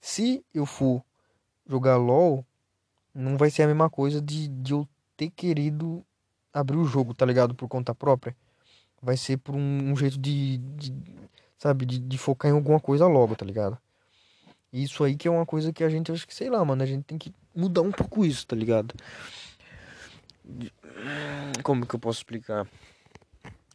Se 0.00 0.42
eu 0.54 0.64
for 0.64 1.04
jogar 1.68 1.96
LOL, 1.96 2.44
não 3.14 3.36
vai 3.36 3.50
ser 3.50 3.62
a 3.62 3.66
mesma 3.66 3.90
coisa 3.90 4.20
de, 4.20 4.48
de 4.48 4.72
eu 4.72 4.88
ter 5.16 5.30
querido 5.30 6.04
abrir 6.52 6.76
o 6.76 6.84
jogo, 6.84 7.14
tá 7.14 7.26
ligado? 7.26 7.54
Por 7.54 7.68
conta 7.68 7.94
própria. 7.94 8.36
Vai 9.02 9.16
ser 9.16 9.38
por 9.38 9.54
um, 9.54 9.92
um 9.92 9.96
jeito 9.96 10.18
de, 10.18 10.58
de 10.58 10.94
sabe, 11.58 11.84
de, 11.84 11.98
de, 11.98 12.18
focar 12.18 12.50
em 12.50 12.54
alguma 12.54 12.80
coisa 12.80 13.06
logo, 13.06 13.34
tá 13.34 13.44
ligado? 13.44 13.78
Isso 14.72 15.04
aí 15.04 15.16
que 15.16 15.28
é 15.28 15.30
uma 15.30 15.46
coisa 15.46 15.72
que 15.72 15.84
a 15.84 15.88
gente, 15.88 16.12
acho 16.12 16.26
que, 16.26 16.34
sei 16.34 16.50
lá, 16.50 16.64
mano, 16.64 16.82
a 16.82 16.86
gente 16.86 17.04
tem 17.04 17.18
que 17.18 17.32
mudar 17.54 17.82
um 17.82 17.92
pouco 17.92 18.24
isso, 18.24 18.46
tá 18.46 18.56
ligado? 18.56 18.94
Como 21.62 21.86
que 21.86 21.94
eu 21.94 22.00
posso 22.00 22.20
explicar? 22.20 22.66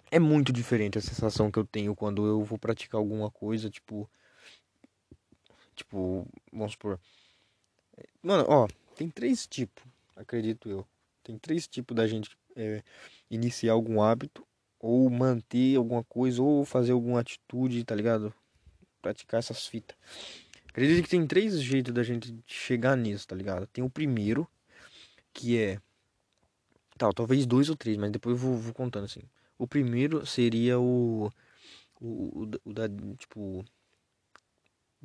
É 0.09 0.19
muito 0.19 0.51
diferente 0.51 0.97
a 0.97 1.01
sensação 1.01 1.49
que 1.49 1.57
eu 1.57 1.65
tenho 1.65 1.95
quando 1.95 2.25
eu 2.25 2.43
vou 2.43 2.57
praticar 2.57 2.99
alguma 2.99 3.31
coisa, 3.31 3.69
tipo. 3.69 4.09
Tipo, 5.75 6.27
vamos 6.51 6.73
supor 6.73 6.99
Mano, 8.21 8.45
ó, 8.47 8.67
tem 8.95 9.09
três 9.09 9.47
tipos, 9.47 9.83
acredito 10.15 10.69
eu. 10.69 10.85
Tem 11.23 11.37
três 11.37 11.67
tipos 11.67 11.95
da 11.95 12.07
gente 12.07 12.29
é, 12.55 12.83
iniciar 13.29 13.73
algum 13.73 14.01
hábito 14.01 14.45
ou 14.79 15.09
manter 15.09 15.75
alguma 15.75 16.03
coisa, 16.03 16.41
ou 16.41 16.65
fazer 16.65 16.91
alguma 16.91 17.19
atitude, 17.19 17.83
tá 17.83 17.93
ligado? 17.93 18.33
Praticar 19.01 19.39
essas 19.39 19.67
fitas. 19.67 19.95
Acredito 20.67 21.03
que 21.03 21.09
tem 21.09 21.27
três 21.27 21.61
jeitos 21.61 21.93
da 21.93 22.01
gente 22.01 22.35
chegar 22.47 22.95
nisso, 22.95 23.27
tá 23.27 23.35
ligado? 23.35 23.67
Tem 23.67 23.83
o 23.83 23.89
primeiro, 23.89 24.47
que 25.33 25.57
é. 25.57 25.79
Tá, 26.97 27.11
talvez 27.11 27.45
dois 27.45 27.69
ou 27.69 27.75
três, 27.75 27.97
mas 27.97 28.11
depois 28.11 28.35
eu 28.35 28.41
vou, 28.41 28.57
vou 28.57 28.73
contando 28.73 29.05
assim. 29.05 29.21
O 29.57 29.67
primeiro 29.67 30.25
seria 30.25 30.79
o. 30.79 31.31
O, 31.99 32.43
o, 32.43 32.51
o 32.65 32.73
da. 32.73 32.89
Tipo. 33.17 33.63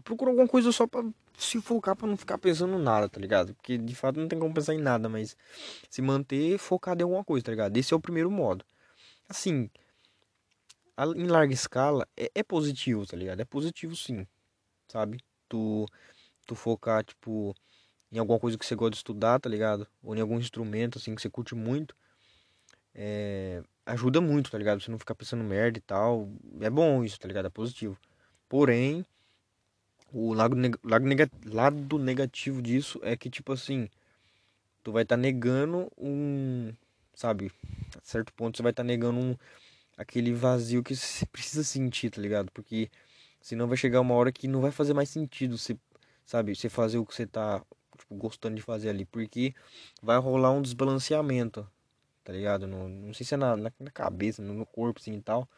Procurar 0.04 0.30
alguma 0.30 0.48
coisa 0.48 0.70
só 0.72 0.86
pra 0.86 1.02
focar 1.60 1.96
pra 1.96 2.06
não 2.06 2.16
ficar 2.16 2.38
pensando 2.38 2.78
nada, 2.78 3.08
tá 3.08 3.20
ligado? 3.20 3.54
Porque 3.54 3.78
de 3.78 3.94
fato 3.94 4.18
não 4.18 4.28
tem 4.28 4.38
como 4.38 4.54
pensar 4.54 4.74
em 4.74 4.80
nada, 4.80 5.08
mas 5.08 5.36
se 5.90 6.00
manter 6.02 6.58
focado 6.58 7.02
em 7.02 7.04
alguma 7.04 7.24
coisa, 7.24 7.44
tá 7.44 7.52
ligado? 7.52 7.76
Esse 7.76 7.92
é 7.92 7.96
o 7.96 8.00
primeiro 8.00 8.30
modo. 8.30 8.64
Assim, 9.28 9.70
em 11.16 11.26
larga 11.26 11.52
escala, 11.52 12.08
é, 12.16 12.30
é 12.34 12.42
positivo, 12.42 13.06
tá 13.06 13.16
ligado? 13.16 13.40
É 13.40 13.44
positivo 13.44 13.94
sim, 13.94 14.26
sabe? 14.88 15.18
Tu, 15.48 15.86
tu 16.46 16.54
focar, 16.54 17.04
tipo, 17.04 17.54
em 18.10 18.18
alguma 18.18 18.38
coisa 18.38 18.56
que 18.56 18.64
você 18.64 18.74
gosta 18.74 18.92
de 18.92 18.96
estudar, 18.98 19.38
tá 19.40 19.48
ligado? 19.48 19.86
Ou 20.02 20.16
em 20.16 20.20
algum 20.20 20.38
instrumento, 20.38 20.98
assim, 20.98 21.14
que 21.14 21.20
você 21.20 21.28
curte 21.28 21.54
muito. 21.54 21.94
É, 22.94 23.62
ajuda 23.84 24.20
muito, 24.20 24.50
tá 24.50 24.58
ligado? 24.58 24.80
Você 24.80 24.90
não 24.90 24.98
ficar 24.98 25.14
pensando 25.14 25.44
merda 25.44 25.78
e 25.78 25.82
tal. 25.82 26.28
É 26.60 26.70
bom 26.70 27.04
isso, 27.04 27.18
tá 27.20 27.28
ligado? 27.28 27.46
É 27.46 27.50
positivo. 27.50 27.98
Porém, 28.48 29.04
o 30.12 30.32
lado, 30.32 30.56
lado, 30.82 31.30
lado 31.44 31.98
negativo 31.98 32.62
disso 32.62 33.00
é 33.02 33.16
que, 33.16 33.28
tipo 33.28 33.52
assim, 33.52 33.88
tu 34.82 34.92
vai 34.92 35.02
estar 35.02 35.16
tá 35.16 35.20
negando 35.20 35.90
um. 35.98 36.72
Sabe? 37.14 37.50
A 37.96 38.00
certo 38.02 38.32
ponto 38.32 38.56
você 38.56 38.62
vai 38.62 38.72
estar 38.72 38.82
tá 38.82 38.86
negando 38.86 39.18
um, 39.18 39.36
aquele 39.96 40.32
vazio 40.32 40.82
que 40.82 40.94
você 40.94 41.26
precisa 41.26 41.64
sentir, 41.64 42.10
tá 42.10 42.20
ligado? 42.20 42.50
Porque 42.52 42.90
senão 43.40 43.66
vai 43.66 43.76
chegar 43.76 44.00
uma 44.00 44.14
hora 44.14 44.32
que 44.32 44.46
não 44.48 44.60
vai 44.60 44.70
fazer 44.70 44.94
mais 44.94 45.08
sentido 45.08 45.58
você, 45.58 45.76
sabe? 46.24 46.54
Você 46.54 46.68
fazer 46.68 46.98
o 46.98 47.06
que 47.06 47.14
você 47.14 47.26
tá 47.26 47.62
tipo, 47.98 48.14
gostando 48.14 48.56
de 48.56 48.62
fazer 48.62 48.90
ali. 48.90 49.04
Porque 49.04 49.54
vai 50.02 50.18
rolar 50.18 50.52
um 50.52 50.62
desbalanceamento, 50.62 51.68
tá 52.24 52.32
ligado? 52.32 52.66
No, 52.66 52.88
não 52.88 53.14
sei 53.14 53.26
se 53.26 53.34
é 53.34 53.36
na, 53.36 53.56
na, 53.56 53.72
na 53.78 53.90
cabeça, 53.90 54.42
no 54.42 54.66
corpo, 54.66 55.00
assim 55.00 55.14
e 55.14 55.22
tal. 55.22 55.48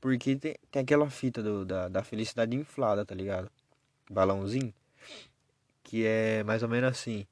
Porque 0.00 0.36
tem, 0.36 0.56
tem 0.70 0.82
aquela 0.82 1.10
fita 1.10 1.42
do, 1.42 1.64
da, 1.64 1.88
da 1.88 2.04
felicidade 2.04 2.56
inflada, 2.56 3.04
tá 3.04 3.14
ligado? 3.14 3.50
Balãozinho. 4.10 4.72
Que 5.82 6.04
é 6.06 6.42
mais 6.44 6.62
ou 6.62 6.68
menos 6.68 6.90
assim. 6.90 7.26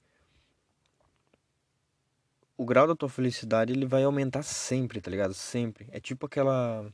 O 2.56 2.64
grau 2.64 2.86
da 2.86 2.94
tua 2.94 3.08
felicidade 3.08 3.72
ele 3.72 3.86
vai 3.86 4.04
aumentar 4.04 4.42
sempre, 4.42 5.00
tá 5.00 5.10
ligado? 5.10 5.34
Sempre. 5.34 5.88
É 5.90 5.98
tipo 6.00 6.26
aquela. 6.26 6.86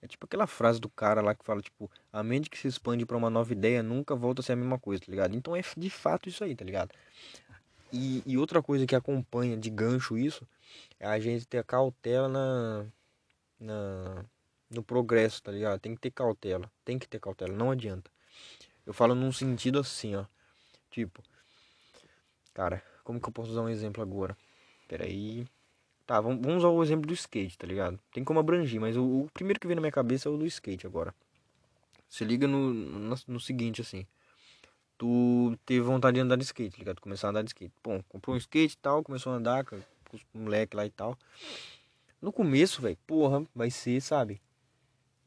É 0.00 0.06
tipo 0.06 0.26
aquela 0.26 0.46
frase 0.46 0.80
do 0.80 0.88
cara 0.88 1.20
lá 1.20 1.34
que 1.34 1.44
fala, 1.44 1.60
tipo, 1.60 1.90
a 2.12 2.22
mente 2.22 2.48
que 2.48 2.56
se 2.56 2.68
expande 2.68 3.04
para 3.04 3.16
uma 3.16 3.28
nova 3.28 3.52
ideia 3.52 3.82
nunca 3.82 4.14
volta 4.14 4.40
a 4.40 4.44
ser 4.44 4.52
a 4.52 4.56
mesma 4.56 4.78
coisa, 4.78 5.02
tá 5.04 5.10
ligado? 5.10 5.34
Então 5.34 5.56
é 5.56 5.62
de 5.76 5.90
fato 5.90 6.28
isso 6.28 6.44
aí, 6.44 6.54
tá 6.54 6.64
ligado? 6.64 6.92
E, 7.92 8.22
e 8.26 8.38
outra 8.38 8.62
coisa 8.62 8.86
que 8.86 8.94
acompanha 8.94 9.56
de 9.56 9.70
gancho 9.70 10.16
isso 10.16 10.46
é 11.00 11.06
a 11.06 11.18
gente 11.18 11.46
ter 11.46 11.64
cautela 11.64 12.28
na, 12.28 12.86
na, 13.58 14.24
no 14.70 14.82
progresso, 14.82 15.42
tá 15.42 15.50
ligado? 15.50 15.80
Tem 15.80 15.94
que 15.94 16.00
ter 16.00 16.10
cautela, 16.10 16.70
tem 16.84 16.98
que 16.98 17.08
ter 17.08 17.18
cautela, 17.18 17.52
não 17.52 17.70
adianta. 17.70 18.10
Eu 18.88 18.94
falo 18.94 19.14
num 19.14 19.30
sentido 19.30 19.78
assim, 19.78 20.16
ó. 20.16 20.24
Tipo, 20.90 21.22
cara, 22.54 22.82
como 23.04 23.20
que 23.20 23.28
eu 23.28 23.32
posso 23.32 23.50
usar 23.50 23.60
um 23.60 23.68
exemplo 23.68 24.02
agora? 24.02 24.34
Pera 24.88 25.04
aí. 25.04 25.46
Tá, 26.06 26.22
vamos, 26.22 26.40
vamos 26.40 26.64
usar 26.64 26.68
o 26.68 26.82
exemplo 26.82 27.06
do 27.06 27.12
skate, 27.12 27.58
tá 27.58 27.66
ligado? 27.66 28.00
Tem 28.10 28.24
como 28.24 28.40
abranger, 28.40 28.80
mas 28.80 28.96
o, 28.96 29.04
o, 29.04 29.30
primeiro 29.34 29.60
que 29.60 29.66
vem 29.66 29.76
na 29.76 29.82
minha 29.82 29.92
cabeça 29.92 30.26
é 30.26 30.32
o 30.32 30.38
do 30.38 30.46
skate 30.46 30.86
agora. 30.86 31.14
Se 32.08 32.24
liga 32.24 32.48
no, 32.48 32.72
no, 32.72 33.14
no 33.26 33.38
seguinte, 33.38 33.82
assim. 33.82 34.06
Tu 34.96 35.54
teve 35.66 35.82
vontade 35.82 36.14
de 36.14 36.22
andar 36.22 36.36
de 36.36 36.44
skate, 36.44 36.70
tá 36.70 36.78
ligado? 36.78 37.02
Começar 37.02 37.26
a 37.26 37.30
andar 37.30 37.42
de 37.42 37.50
skate. 37.50 37.74
Bom, 37.84 38.02
comprou 38.08 38.36
um 38.36 38.38
skate 38.38 38.72
e 38.72 38.78
tal, 38.78 39.04
começou 39.04 39.34
a 39.34 39.36
andar 39.36 39.66
com 39.66 39.76
os 40.14 40.24
moleques 40.32 40.74
lá 40.74 40.86
e 40.86 40.90
tal. 40.90 41.14
No 42.22 42.32
começo, 42.32 42.80
velho, 42.80 42.96
porra, 43.06 43.44
vai 43.54 43.70
ser, 43.70 44.00
sabe? 44.00 44.40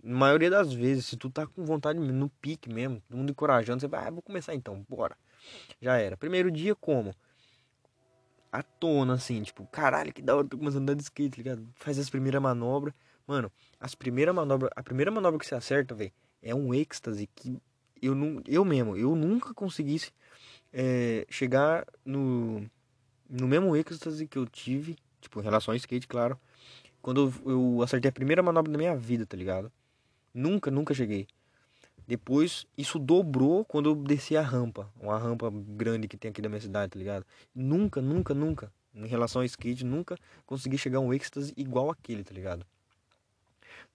Na 0.03 0.17
maioria 0.17 0.49
das 0.49 0.73
vezes, 0.73 1.05
se 1.05 1.17
tu 1.17 1.29
tá 1.29 1.45
com 1.45 1.63
vontade 1.63 1.99
no 1.99 2.29
pique 2.29 2.71
mesmo, 2.71 3.01
todo 3.01 3.17
mundo 3.17 3.31
encorajando, 3.31 3.79
você 3.81 3.87
vai, 3.87 4.07
ah, 4.07 4.11
vou 4.11 4.21
começar 4.21 4.55
então, 4.55 4.85
bora. 4.89 5.15
Já 5.81 5.97
era. 5.97 6.17
Primeiro 6.17 6.51
dia, 6.51 6.75
como? 6.75 7.13
À 8.51 8.63
tona, 8.63 9.13
assim, 9.13 9.41
tipo, 9.43 9.65
caralho, 9.67 10.11
que 10.11 10.21
da 10.21 10.35
hora, 10.35 10.47
tô 10.47 10.57
começando 10.57 10.81
a 10.81 10.83
andar 10.83 10.95
de 10.95 11.03
skate, 11.03 11.29
tá 11.29 11.37
ligado? 11.37 11.67
Faz 11.75 11.97
as 11.99 12.09
primeiras 12.09 12.41
manobras. 12.41 12.93
Mano, 13.27 13.51
as 13.79 13.95
primeiras 13.95 14.33
manobras, 14.35 14.71
a 14.75 14.83
primeira 14.83 15.11
manobra 15.11 15.39
que 15.39 15.45
você 15.45 15.55
acerta, 15.55 15.95
velho, 15.95 16.11
é 16.41 16.53
um 16.53 16.73
êxtase 16.73 17.27
que 17.27 17.61
eu 18.01 18.15
não, 18.15 18.41
eu 18.47 18.65
mesmo, 18.65 18.97
eu 18.97 19.15
nunca 19.15 19.53
conseguisse 19.53 20.11
é, 20.73 21.25
chegar 21.29 21.85
no, 22.03 22.67
no 23.29 23.47
mesmo 23.47 23.75
êxtase 23.75 24.27
que 24.27 24.37
eu 24.37 24.45
tive, 24.47 24.97
tipo, 25.21 25.39
em 25.39 25.43
relação 25.43 25.71
ao 25.71 25.75
skate, 25.75 26.07
claro, 26.07 26.39
quando 27.01 27.31
eu 27.45 27.81
acertei 27.83 28.09
a 28.09 28.11
primeira 28.11 28.41
manobra 28.41 28.71
da 28.71 28.77
minha 28.77 28.95
vida, 28.95 29.25
tá 29.25 29.37
ligado? 29.37 29.71
Nunca, 30.33 30.71
nunca 30.71 30.93
cheguei. 30.93 31.27
Depois, 32.07 32.65
isso 32.77 32.99
dobrou 32.99 33.63
quando 33.63 33.89
eu 33.89 33.95
desci 33.95 34.35
a 34.35 34.41
rampa, 34.41 34.91
uma 34.99 35.17
rampa 35.17 35.49
grande 35.51 36.07
que 36.07 36.17
tem 36.17 36.31
aqui 36.31 36.41
da 36.41 36.49
minha 36.49 36.59
cidade, 36.59 36.91
tá 36.91 36.99
ligado? 36.99 37.25
Nunca, 37.53 38.01
nunca, 38.01 38.33
nunca, 38.33 38.73
em 38.93 39.07
relação 39.07 39.41
ao 39.41 39.45
skate, 39.45 39.85
nunca 39.85 40.17
consegui 40.45 40.77
chegar 40.77 40.97
a 40.97 41.01
um 41.01 41.13
êxtase 41.13 41.53
igual 41.55 41.89
aquele, 41.89 42.23
tá 42.23 42.33
ligado? 42.33 42.65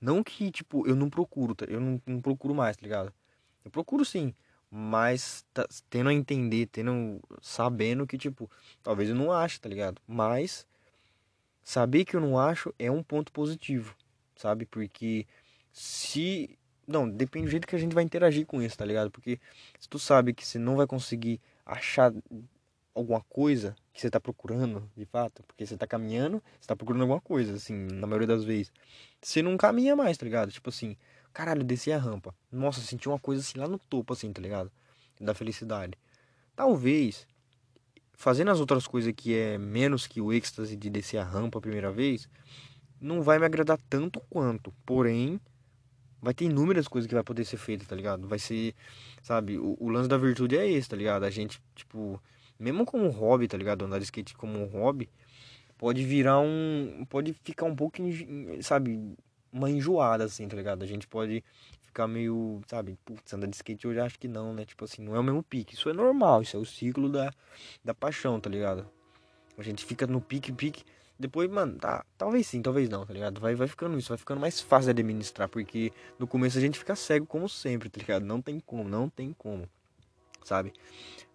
Não 0.00 0.22
que, 0.22 0.50
tipo, 0.50 0.86
eu 0.86 0.94
não 0.94 1.10
procuro, 1.10 1.54
tá? 1.54 1.66
eu 1.66 1.80
não, 1.80 2.00
não 2.06 2.20
procuro 2.20 2.54
mais, 2.54 2.76
tá 2.76 2.82
ligado? 2.82 3.12
Eu 3.64 3.70
procuro 3.70 4.04
sim, 4.04 4.34
mas 4.70 5.44
tá, 5.52 5.66
tendo 5.90 6.08
a 6.08 6.14
entender, 6.14 6.66
tendo, 6.66 7.20
sabendo 7.40 8.06
que, 8.06 8.16
tipo, 8.16 8.50
talvez 8.82 9.08
eu 9.08 9.14
não 9.14 9.32
ache, 9.32 9.60
tá 9.60 9.68
ligado? 9.68 10.00
Mas 10.06 10.66
saber 11.62 12.04
que 12.04 12.14
eu 12.14 12.20
não 12.20 12.38
acho 12.38 12.74
é 12.78 12.90
um 12.90 13.02
ponto 13.02 13.32
positivo, 13.32 13.94
sabe? 14.36 14.66
Porque 14.66 15.26
se. 15.76 16.58
Não, 16.86 17.08
depende 17.08 17.46
do 17.46 17.50
jeito 17.50 17.66
que 17.66 17.76
a 17.76 17.78
gente 17.78 17.94
vai 17.94 18.02
interagir 18.02 18.46
com 18.46 18.62
isso, 18.62 18.78
tá 18.78 18.84
ligado? 18.84 19.10
Porque 19.10 19.38
se 19.78 19.88
tu 19.88 19.98
sabe 19.98 20.32
que 20.32 20.46
você 20.46 20.58
não 20.58 20.76
vai 20.76 20.86
conseguir 20.86 21.40
achar 21.66 22.14
alguma 22.94 23.20
coisa 23.22 23.76
que 23.92 24.00
você 24.00 24.08
tá 24.08 24.18
procurando, 24.18 24.90
de 24.96 25.04
fato, 25.04 25.42
porque 25.42 25.66
você 25.66 25.76
tá 25.76 25.86
caminhando, 25.86 26.42
você 26.58 26.68
tá 26.68 26.76
procurando 26.76 27.02
alguma 27.02 27.20
coisa, 27.20 27.54
assim, 27.54 27.74
na 27.74 28.06
maioria 28.06 28.28
das 28.28 28.44
vezes. 28.44 28.72
Você 29.20 29.42
não 29.42 29.56
caminha 29.56 29.94
mais, 29.94 30.16
tá 30.16 30.24
ligado? 30.24 30.50
Tipo 30.50 30.70
assim, 30.70 30.96
caralho, 31.32 31.62
desci 31.62 31.92
a 31.92 31.98
rampa. 31.98 32.34
Nossa, 32.50 32.80
senti 32.80 33.08
uma 33.08 33.18
coisa 33.18 33.42
assim 33.42 33.58
lá 33.58 33.68
no 33.68 33.78
topo, 33.78 34.14
assim, 34.14 34.32
tá 34.32 34.40
ligado? 34.40 34.70
Da 35.20 35.34
felicidade. 35.34 35.92
Talvez, 36.54 37.26
fazendo 38.14 38.50
as 38.50 38.60
outras 38.60 38.86
coisas 38.86 39.12
que 39.14 39.36
é 39.36 39.58
menos 39.58 40.06
que 40.06 40.20
o 40.22 40.32
êxtase 40.32 40.74
de 40.74 40.88
descer 40.88 41.18
a 41.18 41.24
rampa 41.24 41.58
a 41.58 41.60
primeira 41.60 41.90
vez, 41.92 42.28
não 42.98 43.20
vai 43.20 43.38
me 43.38 43.44
agradar 43.44 43.78
tanto 43.90 44.20
quanto. 44.30 44.72
Porém, 44.86 45.38
vai 46.20 46.34
ter 46.34 46.44
inúmeras 46.46 46.88
coisas 46.88 47.06
que 47.08 47.14
vai 47.14 47.24
poder 47.24 47.44
ser 47.44 47.56
feita, 47.56 47.84
tá 47.84 47.94
ligado? 47.94 48.26
Vai 48.26 48.38
ser, 48.38 48.74
sabe, 49.22 49.58
o, 49.58 49.76
o, 49.78 49.88
lance 49.88 50.08
da 50.08 50.16
virtude 50.16 50.56
é 50.56 50.68
esse, 50.68 50.88
tá 50.88 50.96
ligado? 50.96 51.24
A 51.24 51.30
gente, 51.30 51.60
tipo, 51.74 52.20
mesmo 52.58 52.84
como 52.84 53.08
hobby, 53.08 53.48
tá 53.48 53.56
ligado? 53.56 53.84
Andar 53.84 53.98
de 53.98 54.04
skate 54.04 54.34
como 54.34 54.58
um 54.58 54.66
hobby, 54.66 55.08
pode 55.78 56.04
virar 56.04 56.38
um. 56.40 57.06
Pode 57.08 57.32
ficar 57.32 57.66
um 57.66 57.76
pouco, 57.76 57.98
sabe, 58.60 59.16
uma 59.52 59.70
enjoada, 59.70 60.24
assim, 60.24 60.48
tá 60.48 60.56
ligado? 60.56 60.82
A 60.82 60.86
gente 60.86 61.06
pode 61.06 61.44
ficar 61.82 62.06
meio, 62.06 62.60
sabe, 62.66 62.98
putz, 63.04 63.32
andar 63.32 63.46
de 63.46 63.56
skate 63.56 63.84
eu 63.86 63.94
já 63.94 64.04
acho 64.04 64.18
que 64.18 64.28
não, 64.28 64.52
né? 64.52 64.64
Tipo 64.64 64.84
assim, 64.84 65.02
não 65.02 65.16
é 65.16 65.20
o 65.20 65.24
mesmo 65.24 65.42
pique. 65.42 65.74
Isso 65.74 65.88
é 65.88 65.92
normal, 65.92 66.42
isso 66.42 66.56
é 66.56 66.60
o 66.60 66.64
ciclo 66.64 67.08
da, 67.08 67.32
da 67.84 67.94
paixão, 67.94 68.40
tá 68.40 68.50
ligado? 68.50 68.86
A 69.56 69.62
gente 69.62 69.84
fica 69.84 70.06
no 70.06 70.20
pique, 70.20 70.52
pique. 70.52 70.84
Depois, 71.18 71.50
mano, 71.50 71.78
tá, 71.78 72.04
talvez 72.18 72.46
sim, 72.46 72.60
talvez 72.60 72.90
não, 72.90 73.06
tá 73.06 73.14
ligado? 73.14 73.40
Vai, 73.40 73.54
vai 73.54 73.66
ficando 73.66 73.98
isso, 73.98 74.10
vai 74.10 74.18
ficando 74.18 74.38
mais 74.38 74.60
fácil 74.60 74.92
de 74.92 75.00
administrar, 75.00 75.48
porque 75.48 75.90
no 76.18 76.26
começo 76.26 76.58
a 76.58 76.60
gente 76.60 76.78
fica 76.78 76.94
cego 76.94 77.24
como 77.24 77.48
sempre, 77.48 77.88
tá 77.88 77.98
ligado? 77.98 78.24
Não 78.24 78.42
tem 78.42 78.60
como, 78.60 78.86
não 78.86 79.08
tem 79.08 79.32
como, 79.32 79.66
sabe? 80.44 80.74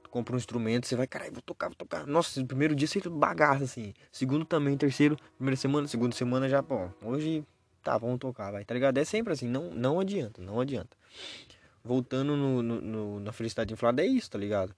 Tu 0.04 0.10
compra 0.10 0.36
um 0.36 0.38
instrumento, 0.38 0.86
você 0.86 0.96
vai, 0.96 1.08
caralho, 1.08 1.34
vou 1.34 1.42
tocar, 1.42 1.68
vou 1.68 1.76
tocar. 1.76 2.06
Nossa, 2.06 2.40
no 2.40 2.46
primeiro 2.46 2.76
dia 2.76 2.88
você 2.88 3.02
bagaça, 3.10 3.64
assim. 3.64 3.92
Segundo 4.12 4.46
também, 4.46 4.78
terceiro, 4.78 5.18
primeira 5.36 5.56
semana, 5.56 5.88
segunda 5.88 6.16
semana 6.16 6.48
já, 6.48 6.62
pô, 6.62 6.88
hoje, 7.04 7.44
tá, 7.84 7.98
vamos 7.98 8.20
tocar, 8.20 8.52
vai, 8.52 8.64
tá 8.64 8.76
ligado? 8.76 9.00
É 9.00 9.04
sempre 9.04 9.34
assim, 9.34 9.48
não, 9.48 9.72
não 9.72 10.00
adianta, 10.00 10.44
não 10.44 10.60
adianta. 10.60 10.96
Voltando 11.84 12.38
no, 12.38 12.62
no, 12.62 12.82
no 12.82 13.20
na 13.20 13.32
felicidade 13.32 13.74
inflada, 13.74 14.04
é 14.04 14.06
isso, 14.06 14.30
tá 14.30 14.38
ligado? 14.38 14.76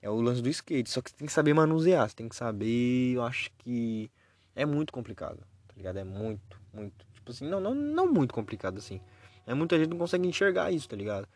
É 0.00 0.08
o 0.08 0.20
lance 0.20 0.40
do 0.40 0.48
skate, 0.48 0.88
só 0.88 1.02
que 1.02 1.10
você 1.10 1.16
tem 1.16 1.26
que 1.26 1.32
saber 1.32 1.54
manusear, 1.54 2.08
você 2.08 2.14
tem 2.14 2.28
que 2.28 2.36
saber, 2.36 3.14
eu 3.14 3.22
acho 3.24 3.50
que 3.58 4.08
é 4.54 4.64
muito 4.64 4.92
complicado, 4.92 5.38
tá 5.66 5.74
ligado? 5.76 5.98
É 5.98 6.04
muito, 6.04 6.60
muito. 6.72 7.04
Tipo 7.14 7.30
assim, 7.30 7.48
não, 7.48 7.60
não, 7.60 7.74
não 7.74 8.12
muito 8.12 8.32
complicado 8.32 8.78
assim. 8.78 9.00
É 9.46 9.54
muita 9.54 9.78
gente 9.78 9.90
não 9.90 9.98
consegue 9.98 10.26
enxergar 10.26 10.70
isso, 10.70 10.88
tá 10.88 10.96
ligado? 10.96 11.28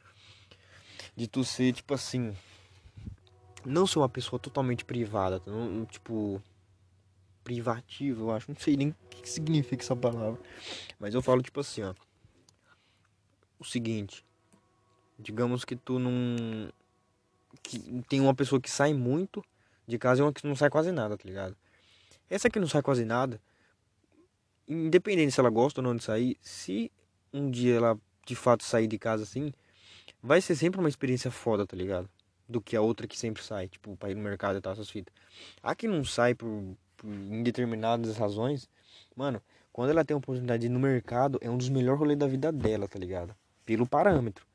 De 1.16 1.26
tu 1.26 1.44
ser, 1.44 1.72
tipo 1.72 1.94
assim. 1.94 2.34
Não 3.64 3.86
ser 3.86 3.98
uma 3.98 4.08
pessoa 4.08 4.38
totalmente 4.38 4.84
privada, 4.84 5.40
tá? 5.40 5.50
não, 5.50 5.84
tipo. 5.84 6.42
privativo, 7.42 8.24
eu 8.24 8.30
acho. 8.30 8.50
Não 8.50 8.58
sei 8.58 8.76
nem 8.76 8.90
o 8.90 8.94
que 9.08 9.28
significa 9.28 9.82
essa 9.82 9.96
palavra. 9.96 10.40
Mas 10.98 11.14
eu 11.14 11.22
falo 11.22 11.42
tipo 11.42 11.60
assim, 11.60 11.82
ó. 11.82 11.94
O 13.58 13.64
seguinte. 13.64 14.24
Digamos 15.18 15.64
que 15.64 15.74
tu 15.74 15.98
não. 15.98 16.72
Que 17.62 17.78
tem 18.08 18.20
uma 18.20 18.34
pessoa 18.34 18.60
que 18.60 18.70
sai 18.70 18.94
muito 18.94 19.44
de 19.86 19.98
casa 19.98 20.20
e 20.20 20.24
uma 20.24 20.32
que 20.32 20.46
não 20.46 20.54
sai 20.54 20.70
quase 20.70 20.92
nada, 20.92 21.16
tá 21.16 21.24
ligado? 21.26 21.56
Essa 22.30 22.50
que 22.50 22.60
não 22.60 22.66
sai 22.66 22.82
quase 22.82 23.04
nada, 23.04 23.40
independente 24.66 25.32
se 25.32 25.40
ela 25.40 25.50
gosta 25.50 25.80
ou 25.80 25.84
não 25.84 25.96
de 25.96 26.04
sair, 26.04 26.36
se 26.40 26.92
um 27.32 27.50
dia 27.50 27.76
ela 27.76 27.98
de 28.26 28.36
fato 28.36 28.62
sair 28.62 28.86
de 28.86 28.98
casa 28.98 29.22
assim, 29.22 29.52
vai 30.22 30.40
ser 30.40 30.54
sempre 30.54 30.78
uma 30.78 30.88
experiência 30.88 31.30
foda, 31.30 31.66
tá 31.66 31.76
ligado? 31.76 32.08
Do 32.46 32.60
que 32.60 32.76
a 32.76 32.80
outra 32.80 33.06
que 33.06 33.18
sempre 33.18 33.42
sai, 33.42 33.68
tipo, 33.68 33.96
pra 33.96 34.10
ir 34.10 34.14
no 34.14 34.22
mercado 34.22 34.58
e 34.58 34.60
tal, 34.60 34.72
essas 34.72 34.90
fitas. 34.90 35.14
A 35.62 35.74
que 35.74 35.88
não 35.88 36.04
sai 36.04 36.34
por, 36.34 36.76
por 36.96 37.08
indeterminadas 37.08 38.16
razões, 38.16 38.68
mano, 39.16 39.42
quando 39.72 39.90
ela 39.90 40.04
tem 40.04 40.14
a 40.14 40.18
oportunidade 40.18 40.62
de 40.62 40.66
ir 40.66 40.70
no 40.70 40.80
mercado, 40.80 41.38
é 41.40 41.48
um 41.48 41.56
dos 41.56 41.68
melhores 41.68 41.98
rolês 41.98 42.18
da 42.18 42.26
vida 42.26 42.50
dela, 42.52 42.88
tá 42.88 42.98
ligado? 42.98 43.34
Pelo 43.64 43.86
parâmetro. 43.86 44.46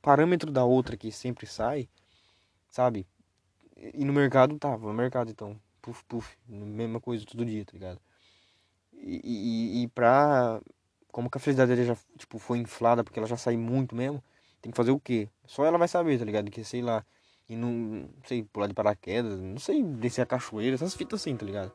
Parâmetro 0.00 0.50
da 0.50 0.64
outra 0.64 0.96
que 0.96 1.10
sempre 1.12 1.46
sai, 1.46 1.88
sabe? 2.70 3.06
E 3.76 4.04
no 4.04 4.12
mercado, 4.12 4.58
tá, 4.58 4.76
vou 4.76 4.90
no 4.90 4.96
mercado 4.96 5.30
então. 5.30 5.60
Puf, 5.80 6.04
puf, 6.04 6.36
mesma 6.46 7.00
coisa 7.00 7.24
todo 7.24 7.44
dia, 7.44 7.64
tá 7.64 7.72
ligado? 7.72 8.00
E, 8.92 9.20
e, 9.24 9.82
e 9.82 9.88
pra. 9.88 10.60
Como 11.08 11.28
que 11.30 11.38
a 11.38 11.40
felicidade 11.40 11.74
dele 11.74 11.86
já 11.86 11.96
tipo, 12.16 12.38
foi 12.38 12.58
inflada 12.58 13.02
porque 13.02 13.18
ela 13.18 13.26
já 13.26 13.36
sai 13.36 13.56
muito 13.56 13.96
mesmo, 13.96 14.22
tem 14.62 14.70
que 14.70 14.76
fazer 14.76 14.92
o 14.92 15.00
quê? 15.00 15.28
Só 15.44 15.64
ela 15.64 15.76
vai 15.76 15.88
saber, 15.88 16.18
tá 16.18 16.24
ligado? 16.24 16.50
Que 16.50 16.62
sei 16.62 16.82
lá, 16.82 17.04
e 17.48 17.56
não, 17.56 17.68
não 17.72 18.08
sei, 18.24 18.44
pular 18.44 18.68
de 18.68 18.74
paraquedas, 18.74 19.40
não 19.40 19.58
sei, 19.58 19.82
descer 19.82 20.22
a 20.22 20.26
cachoeira, 20.26 20.74
essas 20.74 20.94
fitas 20.94 21.20
assim, 21.20 21.36
tá 21.36 21.44
ligado? 21.44 21.72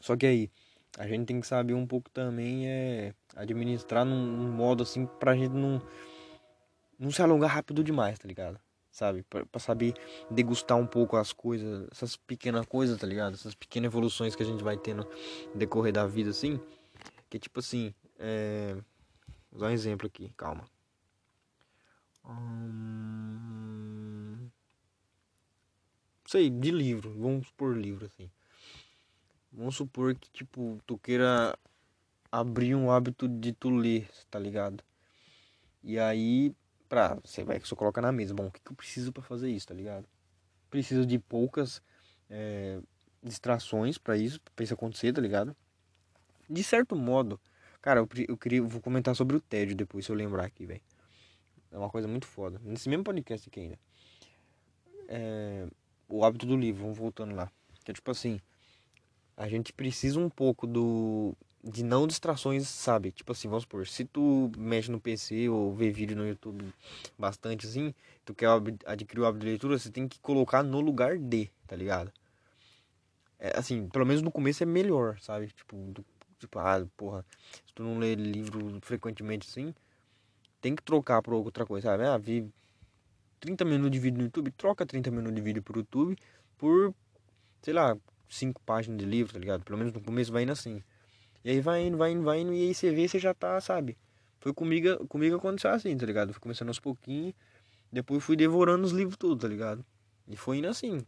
Só 0.00 0.14
que 0.16 0.26
aí, 0.26 0.50
a 0.98 1.08
gente 1.08 1.24
tem 1.24 1.40
que 1.40 1.46
saber 1.46 1.72
um 1.72 1.86
pouco 1.86 2.10
também 2.10 2.68
é 2.68 3.14
administrar 3.34 4.04
num, 4.04 4.26
num 4.26 4.52
modo 4.52 4.82
assim 4.82 5.06
pra 5.18 5.34
gente 5.34 5.52
não, 5.52 5.80
não 6.98 7.10
se 7.10 7.22
alongar 7.22 7.50
rápido 7.50 7.82
demais, 7.82 8.18
tá 8.18 8.28
ligado? 8.28 8.60
Sabe? 8.94 9.24
Pra 9.24 9.58
saber 9.58 9.92
degustar 10.30 10.78
um 10.78 10.86
pouco 10.86 11.16
as 11.16 11.32
coisas, 11.32 11.88
essas 11.90 12.14
pequenas 12.14 12.64
coisas, 12.64 12.96
tá 12.96 13.04
ligado? 13.04 13.34
Essas 13.34 13.52
pequenas 13.52 13.88
evoluções 13.88 14.36
que 14.36 14.42
a 14.44 14.46
gente 14.46 14.62
vai 14.62 14.76
tendo 14.76 15.02
no 15.52 15.58
decorrer 15.58 15.92
da 15.92 16.06
vida, 16.06 16.30
assim. 16.30 16.60
Que 17.28 17.36
tipo 17.36 17.58
assim, 17.58 17.92
é... 18.20 18.76
Vou 19.50 19.60
dar 19.60 19.66
um 19.66 19.70
exemplo 19.70 20.06
aqui, 20.06 20.32
calma. 20.36 20.64
Hum... 22.24 22.94
Sei, 26.28 26.48
de 26.48 26.70
livro, 26.70 27.10
vamos 27.18 27.48
supor 27.48 27.76
livro, 27.76 28.06
assim. 28.06 28.30
Vamos 29.52 29.74
supor 29.74 30.14
que, 30.14 30.30
tipo, 30.30 30.80
tu 30.86 30.96
queira 30.98 31.58
abrir 32.30 32.76
um 32.76 32.92
hábito 32.92 33.26
de 33.26 33.52
tu 33.52 33.70
ler, 33.70 34.08
tá 34.30 34.38
ligado? 34.38 34.84
E 35.82 35.98
aí, 35.98 36.54
pra, 36.88 37.18
você 37.24 37.42
vai 37.42 37.60
que 37.60 37.68
você 37.68 37.74
coloca 37.74 38.00
na 38.00 38.12
mesa, 38.12 38.34
bom, 38.34 38.46
o 38.46 38.50
que, 38.50 38.60
que 38.60 38.70
eu 38.70 38.76
preciso 38.76 39.12
para 39.12 39.22
fazer 39.22 39.50
isso, 39.50 39.66
tá 39.66 39.74
ligado? 39.74 40.06
Preciso 40.70 41.06
de 41.06 41.18
poucas 41.18 41.82
é, 42.28 42.80
distrações 43.22 43.98
para 43.98 44.16
isso, 44.16 44.40
pra 44.54 44.64
isso 44.64 44.74
acontecer, 44.74 45.12
tá 45.12 45.20
ligado? 45.20 45.56
De 46.48 46.62
certo 46.62 46.94
modo, 46.94 47.40
cara, 47.80 48.00
eu, 48.00 48.08
eu 48.28 48.36
queria, 48.36 48.58
eu 48.58 48.68
vou 48.68 48.80
comentar 48.80 49.14
sobre 49.16 49.36
o 49.36 49.40
tédio 49.40 49.74
depois, 49.74 50.04
se 50.04 50.12
eu 50.12 50.16
lembrar 50.16 50.44
aqui, 50.44 50.66
velho. 50.66 50.82
É 51.70 51.78
uma 51.78 51.90
coisa 51.90 52.06
muito 52.06 52.26
foda. 52.26 52.60
Nesse 52.62 52.88
mesmo 52.88 53.02
podcast 53.02 53.48
aqui 53.48 53.60
ainda. 53.60 53.78
É, 55.08 55.66
o 56.08 56.24
hábito 56.24 56.46
do 56.46 56.56
livro, 56.56 56.82
vamos 56.82 56.96
voltando 56.96 57.34
lá. 57.34 57.50
Que 57.84 57.90
é 57.90 57.94
tipo 57.94 58.10
assim, 58.10 58.40
a 59.36 59.48
gente 59.48 59.72
precisa 59.72 60.20
um 60.20 60.30
pouco 60.30 60.66
do 60.66 61.36
de 61.64 61.82
não 61.82 62.06
distrações, 62.06 62.68
sabe? 62.68 63.10
Tipo 63.10 63.32
assim, 63.32 63.48
vamos 63.48 63.62
supor, 63.62 63.86
se 63.86 64.04
tu 64.04 64.52
mexe 64.58 64.90
no 64.90 65.00
PC 65.00 65.48
ou 65.48 65.74
vê 65.74 65.90
vídeo 65.90 66.14
no 66.14 66.26
YouTube 66.26 66.62
bastante 67.18 67.66
assim, 67.66 67.94
tu 68.24 68.34
quer 68.34 68.48
adquirir 68.84 69.20
o 69.20 69.26
hábito 69.26 69.44
de 69.44 69.50
leitura, 69.50 69.78
você 69.78 69.90
tem 69.90 70.06
que 70.06 70.20
colocar 70.20 70.62
no 70.62 70.80
lugar 70.80 71.16
de, 71.18 71.50
tá 71.66 71.74
ligado? 71.74 72.12
É, 73.38 73.58
assim, 73.58 73.88
pelo 73.88 74.04
menos 74.04 74.20
no 74.20 74.30
começo 74.30 74.62
é 74.62 74.66
melhor, 74.66 75.18
sabe? 75.20 75.48
Tipo, 75.48 75.76
do, 75.76 76.04
tipo, 76.38 76.58
ah, 76.58 76.86
porra, 76.96 77.24
se 77.66 77.72
tu 77.74 77.82
não 77.82 77.98
lê 77.98 78.14
livro 78.14 78.78
frequentemente 78.82 79.48
assim, 79.48 79.74
tem 80.60 80.76
que 80.76 80.82
trocar 80.82 81.22
por 81.22 81.32
outra 81.32 81.64
coisa, 81.64 81.88
sabe? 81.88 82.04
Ah, 82.04 82.18
vi 82.18 82.46
30 83.40 83.64
minutos 83.64 83.90
de 83.90 83.98
vídeo 83.98 84.18
no 84.18 84.24
YouTube, 84.24 84.50
troca 84.50 84.84
30 84.84 85.10
minutos 85.10 85.34
de 85.34 85.40
vídeo 85.40 85.62
pro 85.62 85.78
YouTube 85.78 86.16
por, 86.58 86.94
sei 87.62 87.72
lá, 87.72 87.96
cinco 88.28 88.60
páginas 88.62 88.98
de 88.98 89.06
livro, 89.06 89.32
tá 89.32 89.38
ligado? 89.38 89.64
Pelo 89.64 89.78
menos 89.78 89.94
no 89.94 90.00
começo 90.00 90.32
vai 90.32 90.42
indo 90.42 90.52
assim. 90.52 90.82
E 91.44 91.50
aí 91.50 91.60
vai 91.60 91.86
indo, 91.86 91.96
vai 91.96 92.12
indo, 92.12 92.22
vai 92.22 92.40
indo, 92.40 92.54
e 92.54 92.68
aí 92.68 92.74
você 92.74 92.90
vê, 92.90 93.06
você 93.06 93.18
já 93.18 93.34
tá, 93.34 93.60
sabe? 93.60 93.98
Foi 94.40 94.52
comigo, 94.54 95.06
comigo 95.06 95.36
aconteceu 95.36 95.70
assim, 95.70 95.96
tá 95.96 96.06
ligado? 96.06 96.32
Fui 96.32 96.40
começando 96.40 96.68
aos 96.68 96.80
pouquinhos, 96.80 97.34
depois 97.92 98.24
fui 98.24 98.36
devorando 98.36 98.84
os 98.84 98.92
livros 98.92 99.16
tudo, 99.16 99.42
tá 99.42 99.48
ligado? 99.48 99.84
E 100.26 100.36
foi 100.36 100.58
indo 100.58 100.68
assim. 100.68 101.04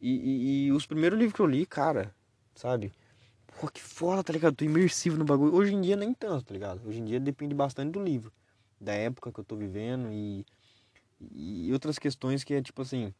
E, 0.00 0.10
e, 0.10 0.66
e, 0.66 0.72
os 0.72 0.86
primeiros 0.86 1.18
livros 1.18 1.34
que 1.34 1.40
eu 1.40 1.46
li, 1.46 1.66
cara, 1.66 2.14
sabe? 2.54 2.92
Pô, 3.60 3.68
que 3.68 3.80
foda, 3.80 4.24
tá 4.24 4.32
ligado? 4.32 4.54
Tô 4.54 4.64
imersivo 4.64 5.16
no 5.16 5.24
bagulho. 5.24 5.54
Hoje 5.54 5.74
em 5.74 5.80
dia 5.80 5.96
nem 5.96 6.12
tanto, 6.12 6.46
tá 6.46 6.52
ligado? 6.54 6.86
Hoje 6.86 7.00
em 7.00 7.04
dia 7.04 7.20
depende 7.20 7.54
bastante 7.54 7.92
do 7.92 8.02
livro. 8.02 8.32
Da 8.80 8.92
época 8.92 9.30
que 9.32 9.40
eu 9.40 9.44
tô 9.44 9.56
vivendo 9.56 10.10
e, 10.10 10.44
e 11.32 11.72
outras 11.72 11.98
questões 11.98 12.42
que 12.42 12.54
é 12.54 12.62
tipo 12.62 12.82
assim 12.82 13.14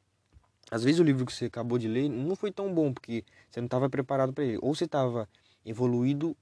às 0.71 0.83
vezes 0.83 1.01
o 1.01 1.05
livro 1.05 1.27
que 1.27 1.33
você 1.33 1.47
acabou 1.47 1.79
de 1.79 1.89
ler 1.89 2.09
não 2.09 2.35
foi 2.35 2.51
tão 2.51 2.73
bom 2.73 2.93
porque 2.93 3.25
você 3.51 3.61
não 3.61 3.67
estava 3.67 3.89
preparado 3.89 4.33
para 4.33 4.45
ele. 4.45 4.59
Ou 4.63 4.75
você 4.75 4.85
estava 4.85 5.29
evoluído, 5.65 6.37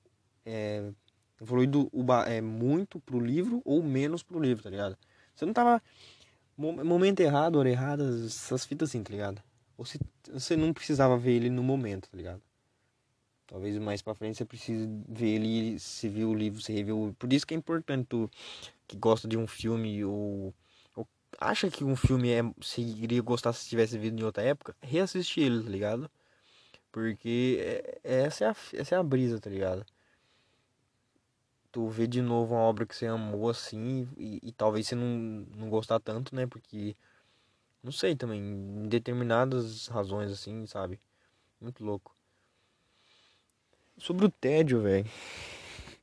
é, 0.44 0.90
evoluído 1.40 1.90
é, 2.26 2.40
muito 2.40 3.00
pro 3.00 3.20
livro 3.20 3.62
ou 3.64 3.82
menos 3.82 4.22
pro 4.22 4.40
livro, 4.40 4.62
tá 4.62 4.70
ligado? 4.70 4.96
Você 5.34 5.46
não 5.46 5.52
tava 5.52 5.82
momento 6.56 7.20
errado, 7.20 7.56
hora 7.56 7.70
errada, 7.70 8.04
essas 8.26 8.64
fitas 8.64 8.90
assim, 8.90 9.02
tá 9.02 9.10
ligado? 9.10 9.42
Ou 9.76 9.84
se, 9.84 9.98
você 10.32 10.56
não 10.56 10.72
precisava 10.72 11.16
ver 11.16 11.32
ele 11.32 11.50
no 11.50 11.62
momento, 11.62 12.08
tá 12.10 12.16
ligado? 12.16 12.42
Talvez 13.46 13.76
mais 13.78 14.00
para 14.00 14.14
frente 14.14 14.38
você 14.38 14.44
precise 14.44 14.88
ver 15.08 15.28
ele, 15.28 15.78
se 15.78 16.08
viu 16.08 16.30
o 16.30 16.34
livro, 16.34 16.60
se 16.60 16.72
reviu. 16.72 17.14
Por 17.18 17.32
isso 17.32 17.46
que 17.46 17.54
é 17.54 17.56
importante 17.56 18.06
tu 18.08 18.30
que 18.86 18.96
gosta 18.96 19.26
de 19.26 19.36
um 19.36 19.46
filme 19.46 20.04
ou 20.04 20.54
acha 21.40 21.70
que 21.70 21.84
um 21.84 21.96
filme 21.96 22.30
é 22.30 22.42
se 22.60 22.80
iria 22.80 23.20
gostar 23.22 23.52
se 23.52 23.68
tivesse 23.68 23.98
vindo 23.98 24.20
em 24.20 24.24
outra 24.24 24.42
época, 24.42 24.76
reassistir 24.80 25.44
ele, 25.44 25.62
tá 25.62 25.70
ligado? 25.70 26.10
Porque 26.92 27.58
é, 27.58 28.00
é, 28.04 28.20
essa, 28.24 28.44
é 28.44 28.48
a, 28.48 28.56
essa 28.74 28.94
é 28.94 28.98
a 28.98 29.02
brisa, 29.02 29.40
tá 29.40 29.48
ligado? 29.48 29.84
Tu 31.72 31.88
vê 31.88 32.06
de 32.06 32.20
novo 32.20 32.54
uma 32.54 32.60
obra 32.62 32.84
que 32.84 32.94
você 32.94 33.06
amou 33.06 33.48
assim 33.48 34.06
e, 34.18 34.38
e 34.42 34.52
talvez 34.52 34.86
você 34.86 34.94
não, 34.94 35.46
não 35.56 35.70
gostar 35.70 35.98
tanto, 35.98 36.36
né? 36.36 36.46
Porque, 36.46 36.94
não 37.82 37.90
sei 37.90 38.14
também, 38.14 38.40
em 38.42 38.88
determinadas 38.88 39.86
razões 39.88 40.30
assim, 40.30 40.66
sabe? 40.66 41.00
Muito 41.58 41.82
louco. 41.82 42.14
Sobre 43.96 44.26
o 44.26 44.30
tédio, 44.30 44.82
velho. 44.82 45.06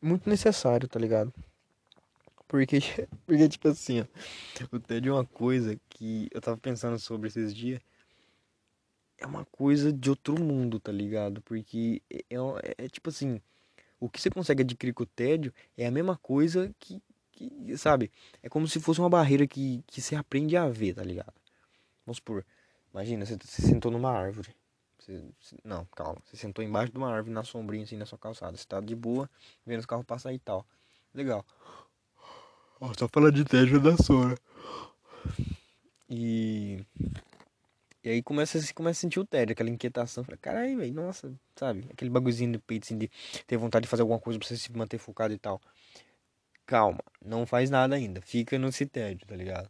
Muito 0.02 0.28
necessário, 0.28 0.88
tá 0.88 0.99
ligado? 0.99 1.32
Porque, 2.47 2.80
porque 3.28 3.47
tipo 3.47 3.67
assim, 3.67 4.02
ó, 4.02 4.06
o 4.71 4.80
tédio 4.80 5.12
é 5.12 5.13
uma 5.13 5.25
coisa 5.25 5.80
que 5.88 6.28
eu 6.32 6.41
tava 6.41 6.58
pensando 6.58 6.97
sobre 6.97 7.28
esses 7.28 7.54
dias. 7.54 7.80
É 9.19 9.25
uma 9.25 9.45
coisa 9.45 9.91
de 9.91 10.10
outro 10.10 10.41
mundo, 10.41 10.79
tá 10.79 10.91
ligado? 10.91 11.41
Porque 11.41 12.01
é, 12.10 12.23
é, 12.29 12.86
é 12.86 12.89
tipo 12.89 13.10
assim, 13.10 13.41
o 13.99 14.10
que 14.10 14.21
você 14.21 14.29
consegue 14.29 14.63
adquirir 14.63 14.93
com 14.93 15.03
o 15.03 15.05
tédio 15.05 15.53
é 15.77 15.86
a 15.86 15.91
mesma 15.91 16.17
coisa 16.17 16.73
que, 16.79 17.01
que 17.34 17.77
sabe? 17.77 18.12
É 18.41 18.47
como 18.47 18.67
se 18.67 18.79
fosse 18.79 18.99
uma 18.99 19.10
barreira 19.10 19.45
que, 19.45 19.84
que 19.88 20.01
você 20.01 20.15
aprende 20.15 20.55
a 20.55 20.69
ver, 20.69 20.95
tá 20.95 21.03
ligado? 21.03 21.34
Vamos 22.05 22.17
supor, 22.17 22.45
imagina, 22.93 23.25
você, 23.25 23.38
você 23.38 23.62
sentou 23.62 23.91
numa 23.91 24.12
árvore. 24.12 24.55
Você, 24.99 25.55
não, 25.63 25.86
calma. 25.95 26.21
Você 26.25 26.38
sentou 26.38 26.63
embaixo 26.63 26.91
de 26.91 26.97
uma 26.97 27.12
árvore 27.12 27.34
na 27.34 27.43
sombrinha, 27.43 27.84
assim, 27.84 27.97
na 27.97 28.05
sua 28.05 28.17
calçada. 28.17 28.55
Você 28.55 28.65
tá 28.65 28.79
de 28.79 28.95
boa, 28.95 29.29
vendo 29.65 29.79
os 29.79 29.86
carros 29.86 30.05
passar 30.05 30.34
e 30.34 30.39
tal. 30.39 30.65
Legal. 31.13 31.45
Ó, 32.79 32.91
só 32.97 33.08
falando 33.08 33.36
de 33.36 33.43
tédio 33.43 33.79
da 33.79 33.97
Sora. 33.97 34.38
E. 36.10 36.84
E 38.03 38.09
aí 38.09 38.23
começa, 38.23 38.57
começa 38.73 38.99
a 38.99 39.01
sentir 39.01 39.19
o 39.19 39.25
tédio, 39.25 39.53
aquela 39.53 39.69
inquietação. 39.69 40.23
Fala, 40.23 40.38
caralho, 40.38 40.77
velho, 40.77 40.93
nossa, 40.93 41.33
sabe? 41.55 41.85
Aquele 41.91 42.09
bagulhozinho 42.09 42.51
no 42.51 42.59
peito, 42.59 42.85
assim, 42.85 42.97
de 42.97 43.09
ter 43.45 43.57
vontade 43.57 43.83
de 43.83 43.89
fazer 43.89 44.03
alguma 44.03 44.19
coisa 44.19 44.39
pra 44.39 44.47
você 44.47 44.55
se 44.55 44.71
manter 44.71 44.97
focado 44.97 45.33
e 45.33 45.38
tal. 45.38 45.62
Calma, 46.65 46.99
não 47.23 47.45
faz 47.45 47.69
nada 47.69 47.95
ainda. 47.95 48.21
Fica 48.21 48.57
nesse 48.57 48.85
tédio, 48.85 49.27
tá 49.27 49.35
ligado? 49.35 49.69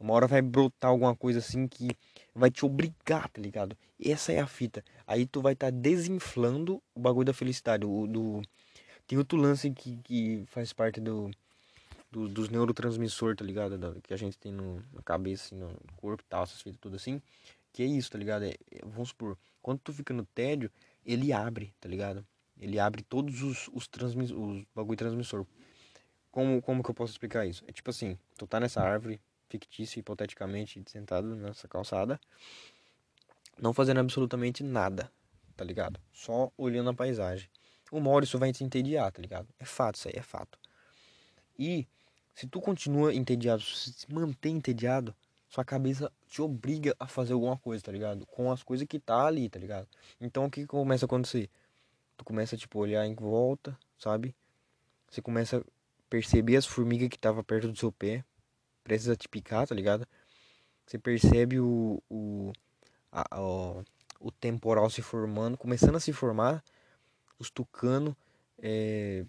Uma 0.00 0.14
hora 0.14 0.26
vai 0.26 0.42
brotar 0.42 0.90
alguma 0.90 1.14
coisa 1.14 1.38
assim 1.38 1.68
que 1.68 1.90
vai 2.34 2.50
te 2.50 2.64
obrigar, 2.64 3.28
tá 3.28 3.40
ligado? 3.40 3.76
Essa 4.04 4.32
é 4.32 4.40
a 4.40 4.46
fita. 4.46 4.84
Aí 5.06 5.26
tu 5.26 5.40
vai 5.40 5.52
estar 5.52 5.70
tá 5.72 5.78
desinflando 5.78 6.82
o 6.94 7.00
bagulho 7.00 7.26
da 7.26 7.34
felicidade. 7.34 7.84
O, 7.84 8.06
do... 8.06 8.42
Tem 9.06 9.18
outro 9.18 9.38
lance 9.38 9.70
que, 9.70 9.96
que 10.04 10.44
faz 10.46 10.72
parte 10.72 11.00
do 11.00 11.30
do, 12.10 12.28
dos 12.28 12.48
neurotransmissores, 12.48 13.36
tá 13.36 13.44
ligado? 13.44 13.76
Da, 13.76 13.92
que 14.00 14.12
a 14.12 14.16
gente 14.16 14.38
tem 14.38 14.52
no, 14.52 14.82
na 14.92 15.02
cabeça, 15.02 15.46
assim, 15.46 15.56
no 15.56 15.70
corpo 15.96 16.22
e 16.22 16.26
tal, 16.28 16.44
essas 16.44 16.62
coisas 16.62 16.80
tudo 16.80 16.96
assim. 16.96 17.20
Que 17.72 17.82
é 17.82 17.86
isso, 17.86 18.10
tá 18.10 18.18
ligado? 18.18 18.44
É, 18.44 18.54
é, 18.70 18.80
vamos 18.82 19.10
supor, 19.10 19.38
quando 19.62 19.80
tu 19.80 19.92
fica 19.92 20.12
no 20.14 20.24
tédio, 20.24 20.70
ele 21.04 21.32
abre, 21.32 21.74
tá 21.80 21.88
ligado? 21.88 22.26
Ele 22.60 22.78
abre 22.78 23.02
todos 23.02 23.42
os, 23.42 23.68
os, 23.72 23.86
transmis, 23.86 24.30
os 24.30 24.64
bagulho 24.74 24.96
transmissor. 24.96 25.46
Como, 26.30 26.60
como 26.60 26.82
que 26.82 26.90
eu 26.90 26.94
posso 26.94 27.12
explicar 27.12 27.46
isso? 27.46 27.64
É 27.66 27.72
tipo 27.72 27.90
assim, 27.90 28.18
tu 28.36 28.46
tá 28.46 28.58
nessa 28.58 28.82
árvore, 28.82 29.20
fictícia, 29.48 30.00
hipoteticamente, 30.00 30.82
sentado 30.86 31.34
nessa 31.36 31.66
calçada, 31.68 32.20
não 33.58 33.72
fazendo 33.72 34.00
absolutamente 34.00 34.62
nada, 34.62 35.10
tá 35.56 35.64
ligado? 35.64 36.00
Só 36.12 36.52
olhando 36.56 36.90
a 36.90 36.94
paisagem. 36.94 37.48
Uma 37.90 38.10
hora 38.10 38.24
isso 38.24 38.38
vai 38.38 38.52
te 38.52 38.62
entediar, 38.62 39.10
tá 39.10 39.22
ligado? 39.22 39.48
É 39.58 39.64
fato, 39.64 39.96
isso 39.96 40.08
aí 40.08 40.14
é 40.16 40.22
fato. 40.22 40.58
E 41.58 41.86
se 42.34 42.46
tu 42.46 42.60
continua 42.60 43.14
entediado, 43.14 43.62
se 43.62 44.12
mantém 44.12 44.56
entediado, 44.56 45.14
sua 45.48 45.64
cabeça 45.64 46.12
te 46.26 46.42
obriga 46.42 46.94
a 46.98 47.06
fazer 47.06 47.32
alguma 47.32 47.56
coisa, 47.56 47.82
tá 47.82 47.90
ligado? 47.90 48.26
Com 48.26 48.52
as 48.52 48.62
coisas 48.62 48.86
que 48.86 48.98
tá 48.98 49.26
ali, 49.26 49.48
tá 49.48 49.58
ligado? 49.58 49.88
Então 50.20 50.44
o 50.44 50.50
que 50.50 50.66
começa 50.66 51.04
a 51.04 51.06
acontecer? 51.06 51.50
Tu 52.16 52.24
começa 52.24 52.56
tipo 52.56 52.78
olhar 52.78 53.06
em 53.06 53.14
volta, 53.14 53.76
sabe? 53.98 54.34
Você 55.10 55.22
começa 55.22 55.58
a 55.58 55.62
perceber 56.10 56.56
as 56.56 56.66
formigas 56.66 57.08
que 57.08 57.18
tava 57.18 57.42
perto 57.42 57.68
do 57.68 57.78
seu 57.78 57.90
pé, 57.90 58.24
precisa 58.84 59.16
te 59.16 59.28
picar, 59.28 59.66
tá 59.66 59.74
ligado? 59.74 60.06
Você 60.86 60.98
percebe 60.98 61.58
o 61.60 62.02
o, 62.10 62.52
a, 63.10 63.40
o, 63.40 63.84
o 64.20 64.30
temporal 64.30 64.90
se 64.90 65.00
formando, 65.02 65.56
começando 65.56 65.96
a 65.96 66.00
se 66.00 66.12
formar, 66.12 66.62
os 67.38 67.50
tucanos, 67.50 68.14
é, 68.58 69.24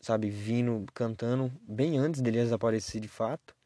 sabe, 0.00 0.30
vindo, 0.30 0.84
cantando 0.94 1.50
bem 1.62 1.98
antes 1.98 2.20
dele 2.20 2.38
desaparecer 2.38 3.00
de 3.00 3.08
fato. 3.08 3.56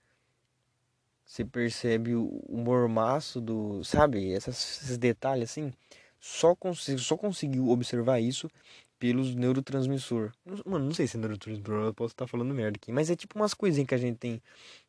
Você 1.31 1.45
percebe 1.45 2.16
o, 2.16 2.43
mormaço 2.49 3.40
do, 3.40 3.85
sabe, 3.85 4.33
essas, 4.33 4.83
esses 4.83 4.99
detalhes 4.99 5.49
assim. 5.49 5.73
Só, 6.19 6.57
consigo, 6.57 6.99
só 6.99 7.16
conseguiu 7.16 7.69
observar 7.69 8.19
isso 8.19 8.51
pelos 8.99 9.33
neurotransmissor. 9.37 10.33
Mano, 10.66 10.87
não 10.87 10.93
sei 10.93 11.07
se 11.07 11.16
é 11.16 11.21
neurotransmissor, 11.21 11.85
eu 11.85 11.95
posso 11.95 12.14
estar 12.14 12.27
falando 12.27 12.53
merda 12.53 12.77
aqui, 12.77 12.90
mas 12.90 13.11
é 13.11 13.14
tipo 13.14 13.38
umas 13.38 13.55
coisinhas 13.55 13.87
que 13.87 13.95
a 13.95 13.99
gente 13.99 14.19
tem 14.19 14.43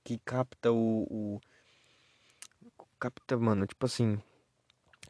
que 0.03 0.17
capta 0.25 0.71
o, 0.71 1.03
o 1.11 1.41
capta, 2.99 3.37
mano, 3.37 3.67
tipo 3.67 3.85
assim, 3.85 4.19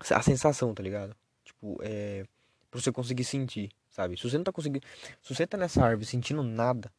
a 0.09 0.21
sensação, 0.21 0.73
tá 0.73 0.83
ligado? 0.83 1.15
Tipo, 1.45 1.79
é 1.81 2.25
pra 2.69 2.81
você 2.81 2.91
conseguir 2.91 3.23
sentir, 3.23 3.71
sabe? 3.89 4.17
Se 4.17 4.29
você 4.29 4.35
não 4.35 4.43
tá 4.43 4.51
conseguindo, 4.51 4.85
se 5.21 5.33
você 5.33 5.47
tá 5.47 5.55
nessa 5.55 5.81
árvore 5.81 6.05
sentindo 6.05 6.43
nada, 6.43 6.91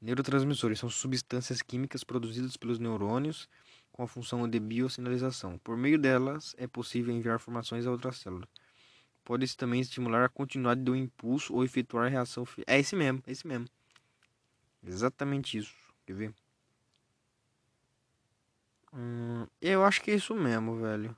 Neurotransmissores 0.00 0.78
são 0.78 0.88
substâncias 0.88 1.62
químicas 1.62 2.02
produzidas 2.02 2.56
pelos 2.56 2.78
neurônios 2.78 3.48
com 3.92 4.02
a 4.02 4.08
função 4.08 4.48
de 4.48 4.58
biosinalização. 4.58 5.58
Por 5.58 5.76
meio 5.76 5.98
delas, 5.98 6.54
é 6.58 6.66
possível 6.66 7.14
enviar 7.14 7.36
informações 7.36 7.86
a 7.86 7.90
outras 7.90 8.18
células. 8.18 8.48
Pode-se 9.24 9.56
também 9.56 9.80
estimular 9.80 10.24
a 10.24 10.28
continuidade 10.28 10.82
do 10.82 10.96
impulso 10.96 11.54
ou 11.54 11.62
efetuar 11.62 12.06
a 12.06 12.08
reação. 12.08 12.44
É 12.66 12.80
esse 12.80 12.96
mesmo, 12.96 13.22
é 13.26 13.32
esse 13.32 13.46
mesmo. 13.46 13.68
Exatamente 14.84 15.58
isso. 15.58 15.81
Quer 16.06 16.14
ver? 16.14 16.34
Hum, 18.92 19.46
eu 19.60 19.84
acho 19.84 20.02
que 20.02 20.10
é 20.10 20.14
isso 20.14 20.34
mesmo, 20.34 20.76
velho. 20.76 21.16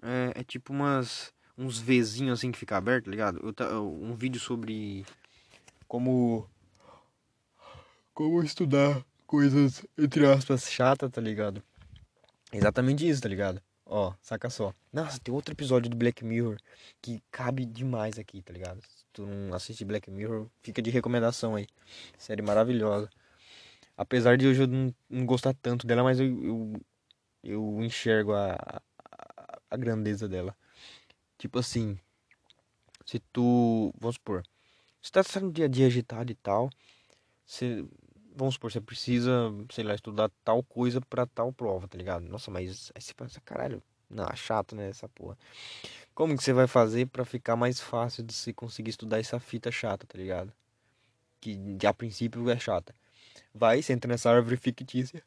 É, 0.00 0.40
é 0.40 0.44
tipo 0.44 0.72
umas 0.72 1.32
uns 1.56 1.78
Vzinhos 1.78 2.38
assim 2.38 2.50
que 2.50 2.58
fica 2.58 2.76
aberto, 2.76 3.04
tá 3.04 3.10
ligado? 3.10 3.54
Eu, 3.58 4.00
um 4.02 4.14
vídeo 4.14 4.40
sobre 4.40 5.04
como 5.86 6.48
como 8.14 8.42
estudar 8.42 9.04
coisas 9.26 9.84
entre 9.96 10.26
aspas 10.26 10.70
chata, 10.70 11.08
tá 11.08 11.20
ligado? 11.20 11.62
Exatamente 12.52 13.08
isso, 13.08 13.22
tá 13.22 13.28
ligado? 13.28 13.62
Ó, 13.86 14.14
saca 14.20 14.50
só. 14.50 14.74
Nossa, 14.92 15.18
tem 15.20 15.34
outro 15.34 15.54
episódio 15.54 15.90
do 15.90 15.96
Black 15.96 16.24
Mirror 16.24 16.58
que 17.00 17.22
cabe 17.30 17.64
demais 17.64 18.18
aqui, 18.18 18.42
tá 18.42 18.52
ligado? 18.52 18.80
Tu 19.12 19.26
não 19.26 19.54
assiste 19.54 19.84
Black 19.84 20.10
Mirror, 20.10 20.48
fica 20.62 20.80
de 20.80 20.90
recomendação 20.90 21.54
aí. 21.54 21.66
Série 22.18 22.42
maravilhosa. 22.42 23.10
Apesar 23.96 24.36
de 24.36 24.46
hoje 24.46 24.62
eu 24.62 24.66
não, 24.66 24.94
não 25.08 25.26
gostar 25.26 25.54
tanto 25.54 25.86
dela, 25.86 26.02
mas 26.02 26.18
eu, 26.18 26.26
eu, 26.44 26.80
eu 27.44 27.82
enxergo 27.82 28.32
a, 28.32 28.82
a 29.70 29.76
grandeza 29.76 30.28
dela. 30.28 30.56
Tipo 31.38 31.58
assim, 31.58 31.98
se 33.04 33.18
tu, 33.32 33.92
vamos 33.98 34.16
supor, 34.16 34.42
você 35.00 35.10
tá 35.10 35.40
no 35.40 35.52
dia 35.52 35.64
a 35.64 35.68
dia 35.68 35.86
agitado 35.86 36.30
e 36.30 36.34
tal, 36.34 36.70
você, 37.44 37.84
vamos 38.34 38.54
supor, 38.54 38.70
você 38.70 38.80
precisa, 38.80 39.30
sei 39.70 39.84
lá, 39.84 39.94
estudar 39.94 40.30
tal 40.44 40.62
coisa 40.62 41.00
para 41.00 41.26
tal 41.26 41.52
prova, 41.52 41.88
tá 41.88 41.98
ligado? 41.98 42.22
Nossa, 42.28 42.50
mas 42.50 42.92
aí 42.94 43.02
você 43.02 43.12
pensa, 43.12 43.40
caralho, 43.40 43.82
não, 44.08 44.24
é 44.26 44.36
chato, 44.36 44.76
né, 44.76 44.88
essa 44.90 45.08
porra. 45.08 45.36
Como 46.14 46.36
que 46.36 46.42
você 46.42 46.52
vai 46.52 46.66
fazer 46.66 47.06
para 47.06 47.24
ficar 47.24 47.56
mais 47.56 47.80
fácil 47.80 48.22
de 48.22 48.32
se 48.32 48.52
conseguir 48.52 48.90
estudar 48.90 49.18
essa 49.18 49.40
fita 49.40 49.70
chata, 49.70 50.06
tá 50.06 50.18
ligado? 50.18 50.52
Que 51.40 51.78
a 51.86 51.92
princípio 51.92 52.48
é 52.50 52.58
chata. 52.58 52.94
Vai, 53.54 53.82
você 53.82 53.92
entra 53.92 54.10
nessa 54.10 54.30
árvore 54.30 54.56
fictícia. 54.56 55.22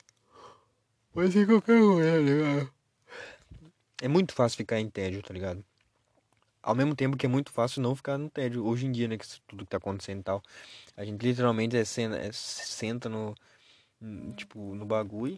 Vai 1.13 1.31
ser 1.31 1.47
qualquer 1.47 1.79
coisa, 1.79 2.11
tá 2.11 2.17
ligado? 2.17 2.75
é 4.01 4.07
muito 4.07 4.33
fácil 4.33 4.57
ficar 4.57 4.79
em 4.79 4.89
tédio, 4.89 5.21
tá 5.21 5.33
ligado? 5.33 5.63
Ao 6.61 6.75
mesmo 6.75 6.95
tempo 6.95 7.15
que 7.15 7.25
é 7.25 7.29
muito 7.29 7.51
fácil 7.51 7.81
não 7.81 7.95
ficar 7.95 8.17
no 8.17 8.29
tédio. 8.29 8.65
Hoje 8.65 8.85
em 8.85 8.91
dia, 8.91 9.07
né, 9.07 9.17
que 9.17 9.25
tudo 9.47 9.65
que 9.65 9.69
tá 9.69 9.77
acontecendo 9.77 10.19
e 10.19 10.23
tal. 10.23 10.43
A 10.97 11.05
gente 11.05 11.21
literalmente 11.21 11.77
é, 11.77 11.85
cena, 11.85 12.17
é, 12.17 12.31
senta 12.31 13.07
no. 13.07 13.35
Tipo, 14.35 14.75
no 14.75 14.85
bagulho. 14.85 15.37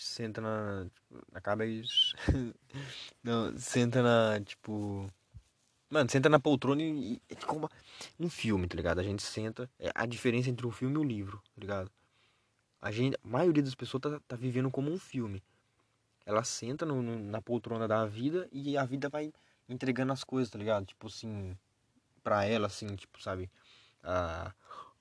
Senta 0.00 0.40
na. 0.40 0.86
Tipo, 0.94 1.26
acaba 1.34 1.66
isso. 1.66 2.14
não, 3.22 3.56
senta 3.58 4.02
na. 4.02 4.40
Tipo. 4.40 5.10
Mano, 5.90 6.08
senta 6.08 6.28
na 6.28 6.40
poltrona 6.40 6.82
e. 6.82 7.20
É 7.28 7.34
como 7.34 7.68
um 8.18 8.30
filme, 8.30 8.66
tá 8.66 8.76
ligado? 8.76 8.98
A 8.98 9.02
gente 9.02 9.22
senta. 9.22 9.68
É 9.78 9.90
a 9.94 10.06
diferença 10.06 10.48
entre 10.48 10.66
um 10.66 10.70
filme 10.70 10.96
e 10.96 10.98
um 10.98 11.04
livro, 11.04 11.38
tá 11.54 11.60
ligado? 11.60 11.90
A, 12.80 12.90
gente, 12.90 13.18
a 13.22 13.28
maioria 13.28 13.62
das 13.62 13.74
pessoas 13.74 14.00
tá, 14.00 14.20
tá 14.26 14.36
vivendo 14.36 14.70
como 14.70 14.90
um 14.90 14.98
filme. 14.98 15.42
Ela 16.24 16.44
senta 16.44 16.86
no, 16.86 17.02
no, 17.02 17.18
na 17.18 17.42
poltrona 17.42 17.86
da 17.86 18.06
vida 18.06 18.48
e 18.50 18.78
a 18.78 18.84
vida 18.84 19.08
vai 19.08 19.32
entregando 19.68 20.12
as 20.12 20.24
coisas, 20.24 20.50
tá 20.50 20.58
ligado? 20.58 20.86
Tipo 20.86 21.08
assim, 21.08 21.54
pra 22.22 22.44
ela, 22.44 22.68
assim, 22.68 22.96
tipo, 22.96 23.22
sabe? 23.22 23.50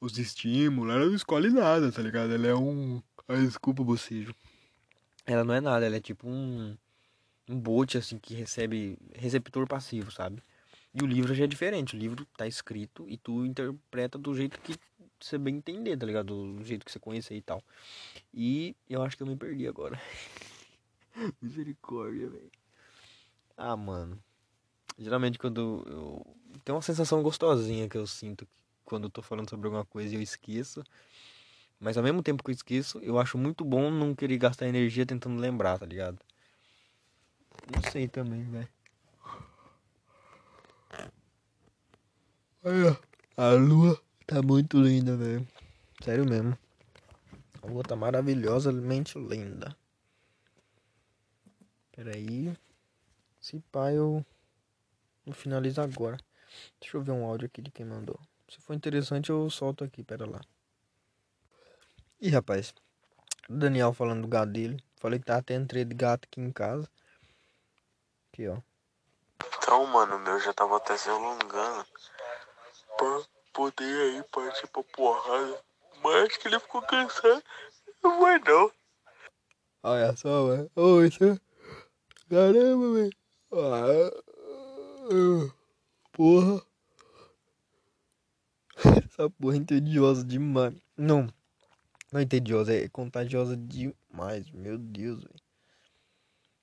Os 0.02 0.18
estímulos, 0.18 0.94
ela 0.94 1.06
não 1.06 1.16
escolhe 1.16 1.50
nada, 1.50 1.90
tá 1.92 2.02
ligado? 2.02 2.34
Ela 2.34 2.48
é 2.48 2.56
um. 2.56 3.02
Desculpa, 3.30 3.84
bocejo. 3.84 4.36
Ela 5.30 5.44
não 5.44 5.54
é 5.54 5.62
nada, 5.62 5.86
ela 5.86 5.96
é 5.96 6.02
tipo 6.02 6.28
um. 6.28 6.76
Um 7.48 7.60
bote, 7.60 7.98
assim, 7.98 8.18
que 8.18 8.34
recebe. 8.34 8.98
Receptor 9.16 9.68
passivo, 9.68 10.12
sabe? 10.12 10.42
E 10.94 11.04
o 11.04 11.06
livro 11.06 11.34
já 11.36 11.44
é 11.44 11.48
diferente. 11.48 11.96
O 11.96 12.00
livro 12.00 12.26
tá 12.36 12.48
escrito 12.48 13.06
e 13.08 13.16
tu 13.16 13.46
interpreta 13.46 14.18
do 14.18 14.36
jeito 14.36 14.60
que 14.60 14.76
você 15.20 15.38
bem 15.38 15.58
entender, 15.58 15.96
tá 15.98 16.06
ligado? 16.06 16.56
Do 16.56 16.64
jeito 16.64 16.84
que 16.84 16.92
você 16.92 17.00
conhecer 17.00 17.36
e 17.36 17.42
tal. 17.42 17.64
E 18.34 18.76
eu 18.90 19.04
acho 19.04 19.16
que 19.16 19.22
eu 19.22 19.28
me 19.28 19.36
perdi 19.36 19.68
agora. 19.68 20.00
Misericórdia, 21.42 22.30
velho. 22.30 22.52
Ah, 23.56 23.78
mano. 23.78 24.18
Geralmente 24.98 25.38
quando 25.38 25.84
eu. 25.88 26.26
Tem 26.66 26.74
uma 26.74 26.82
sensação 26.82 27.22
gostosinha 27.22 27.88
que 27.88 27.98
eu 27.98 28.08
sinto 28.08 28.48
quando 28.84 29.04
eu 29.04 29.10
tô 29.10 29.22
falando 29.22 29.50
sobre 29.50 29.68
alguma 29.68 29.86
coisa 29.86 30.14
e 30.14 30.18
eu 30.18 30.22
esqueço. 30.22 30.84
Mas 31.80 31.98
ao 31.98 32.04
mesmo 32.04 32.22
tempo 32.22 32.44
que 32.44 32.52
eu 32.52 32.56
esqueço, 32.56 33.00
eu 33.00 33.18
acho 33.18 33.38
muito 33.38 33.64
bom 33.64 33.90
não 33.90 34.14
querer 34.14 34.38
gastar 34.38 34.68
energia 34.68 35.06
tentando 35.06 35.40
lembrar, 35.40 35.80
tá 35.80 35.86
ligado? 35.86 36.20
Não 37.74 37.92
sei 37.92 38.08
também, 38.08 38.44
velho. 38.44 38.68
Olha, 42.62 43.00
a 43.38 43.52
lua 43.52 44.02
tá 44.28 44.42
muito 44.42 44.78
linda, 44.78 45.16
velho. 45.16 45.48
Sério 46.04 46.26
mesmo. 46.26 46.58
A 47.62 47.68
lua 47.68 47.84
tá 47.84 47.96
maravilhosamente 47.96 49.18
linda. 49.18 49.76
Pera 51.94 52.16
aí. 52.16 52.54
Se 53.40 53.60
pá, 53.72 53.94
eu, 53.94 54.26
eu 55.26 55.34
finalizo 55.34 55.82
agora. 55.82 56.18
Deixa 56.82 56.98
eu 56.98 57.02
ver 57.02 57.12
um 57.12 57.26
áudio 57.26 57.46
aqui 57.46 57.62
de 57.62 57.72
quem 57.72 57.86
mandou. 57.86 58.20
Se 58.50 58.60
for 58.60 58.74
interessante, 58.74 59.30
eu 59.30 59.50
solto 59.50 59.86
aqui. 59.86 60.04
Pera 60.04 60.30
lá. 60.30 60.42
Ih, 62.22 62.32
rapaz. 62.32 62.74
Daniel 63.50 63.94
falando 63.94 64.24
do 64.24 64.28
gato 64.28 64.52
dele. 64.52 64.84
Falei 64.98 65.20
que 65.20 65.26
tá 65.26 65.42
tendo 65.42 65.68
treino 65.68 65.90
de 65.90 65.96
gato 65.96 66.26
aqui 66.26 66.42
em 66.42 66.52
casa. 66.52 66.90
Aqui, 68.28 68.46
ó. 68.50 68.58
Então, 69.58 69.86
mano, 69.86 70.20
meu 70.20 70.38
já 70.42 70.54
tava 70.54 70.76
até 70.76 70.98
se 70.98 71.10
alongando. 71.10 71.88
Pra 72.98 73.22
poder 73.54 74.16
aí 74.16 74.24
partir 74.34 74.68
pra 74.68 74.84
porrada. 74.84 75.64
Mas 76.04 76.36
que 76.36 76.50
ele 76.50 76.60
ficou 76.60 76.82
cansado. 76.82 77.42
Não 78.04 78.20
vai 78.20 78.38
não. 78.40 78.70
Olha 79.82 80.14
só, 80.18 80.46
mano. 80.46 80.70
Ô, 80.76 81.02
isso. 81.02 81.40
Caramba, 82.30 82.94
velho. 82.96 83.14
Ah, 83.54 84.12
Porra. 86.12 86.62
Essa 89.06 89.30
porra 89.30 89.56
é 89.56 89.58
entediosa 89.58 90.22
demais. 90.26 90.76
Não. 90.98 91.34
Não 92.12 92.22
entediosa, 92.22 92.74
é 92.74 92.90
contagiosa 92.90 93.56
demais. 93.56 94.50
Meu 94.52 94.78
Deus, 94.78 95.20
velho. 95.20 95.36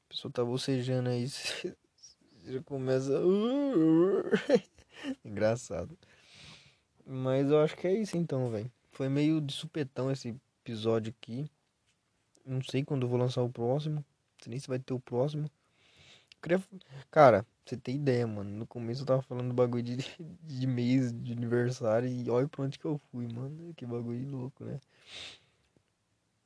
A 0.07 0.09
pessoa 0.09 0.33
tá 0.33 0.45
bocejando 0.45 1.09
aí. 1.09 1.29
Você 1.29 1.77
já 2.45 2.63
começa. 2.63 3.13
Engraçado. 5.25 5.97
Mas 7.05 7.49
eu 7.49 7.61
acho 7.61 7.77
que 7.77 7.87
é 7.87 7.95
isso 7.95 8.17
então, 8.17 8.51
velho. 8.51 8.71
Foi 8.91 9.09
meio 9.09 9.41
de 9.41 9.53
supetão 9.53 10.11
esse 10.11 10.35
episódio 10.65 11.15
aqui. 11.17 11.49
Não 12.45 12.63
sei 12.63 12.85
quando 12.85 13.03
eu 13.03 13.09
vou 13.09 13.19
lançar 13.19 13.43
o 13.43 13.51
próximo. 13.51 14.05
Sei 14.41 14.51
nem 14.51 14.59
se 14.59 14.69
vai 14.69 14.79
ter 14.79 14.95
o 14.95 15.01
próximo. 15.01 15.51
Cara, 17.11 17.45
você 17.65 17.77
ter 17.77 17.93
ideia, 17.93 18.27
mano. 18.27 18.51
No 18.51 18.67
começo 18.67 19.03
eu 19.03 19.07
tava 19.07 19.23
falando 19.23 19.49
do 19.49 19.55
bagulho 19.55 19.83
de, 19.83 19.97
de 20.43 20.61
de 20.61 20.67
aniversário 21.67 22.09
e 22.09 22.31
olha 22.31 22.49
pra 22.49 22.65
onde 22.65 22.79
que 22.79 22.85
eu 22.85 22.99
fui, 23.11 23.27
mano. 23.33 23.75
Que 23.75 23.85
bagulho 23.85 24.31
louco, 24.31 24.65
né? 24.65 24.81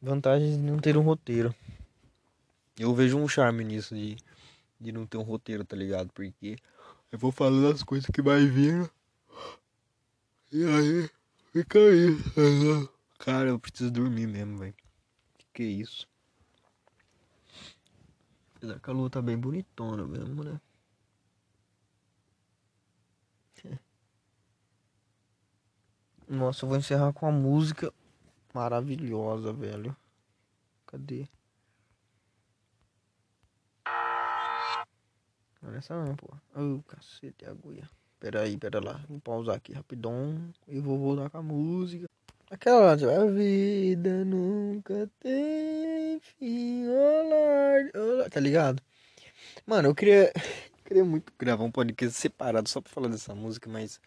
Vantagens 0.00 0.56
de 0.56 0.62
não 0.62 0.78
ter 0.78 0.96
um 0.96 1.02
roteiro. 1.02 1.54
Eu 2.78 2.94
vejo 2.94 3.18
um 3.18 3.28
charme 3.28 3.64
nisso 3.64 3.94
de, 3.94 4.16
de 4.80 4.92
não 4.92 5.06
ter 5.06 5.18
um 5.18 5.22
roteiro, 5.22 5.64
tá 5.64 5.76
ligado? 5.76 6.10
Porque 6.12 6.56
eu 7.12 7.18
vou 7.18 7.30
falando 7.30 7.72
as 7.72 7.82
coisas 7.82 8.08
que 8.10 8.22
vai 8.22 8.46
vir. 8.46 8.90
E 10.50 10.64
aí, 10.64 11.10
fica 11.52 11.78
aí. 11.78 12.88
Cara, 13.18 13.50
eu 13.50 13.58
preciso 13.58 13.90
dormir 13.90 14.26
mesmo, 14.26 14.58
velho. 14.58 14.74
Que 15.52 15.62
isso? 15.62 16.08
Apesar 18.56 18.80
que 18.80 18.90
a 18.90 18.92
lua 18.92 19.10
tá 19.10 19.20
bem 19.20 19.36
bonitona 19.36 20.06
mesmo, 20.06 20.42
né? 20.42 20.60
Nossa, 26.30 26.64
eu 26.64 26.68
vou 26.68 26.78
encerrar 26.78 27.12
com 27.12 27.26
a 27.26 27.32
música 27.32 27.92
maravilhosa, 28.54 29.52
velho. 29.52 29.96
Cadê? 30.86 31.26
Olha 35.60 35.78
essa 35.78 35.92
não, 35.92 36.14
pô. 36.14 36.28
Ô, 36.54 36.80
cacete, 36.84 37.44
agulha. 37.46 37.90
Pera 38.20 38.42
aí, 38.42 38.56
pera 38.56 38.78
lá. 38.78 39.04
Vou 39.08 39.18
pausar 39.18 39.56
aqui 39.56 39.72
rapidão 39.72 40.54
e 40.68 40.78
vou 40.78 41.00
voltar 41.00 41.30
com 41.30 41.38
a 41.38 41.42
música. 41.42 42.06
Aquela 42.48 42.78
lá, 42.78 42.96
tipo, 42.96 43.10
a 43.10 43.26
vida 43.26 44.24
nunca 44.24 45.10
tem 45.18 46.20
fim, 46.20 46.86
olá, 46.86 47.90
olá, 47.92 48.30
tá 48.30 48.38
ligado? 48.38 48.80
Mano, 49.66 49.88
eu 49.88 49.94
queria, 49.96 50.32
queria 50.86 51.04
muito 51.04 51.32
gravar 51.36 51.64
um 51.64 51.72
podcast 51.72 52.16
separado 52.16 52.68
só 52.68 52.80
pra 52.80 52.92
falar 52.92 53.08
dessa 53.08 53.34
música, 53.34 53.68
mas 53.68 54.00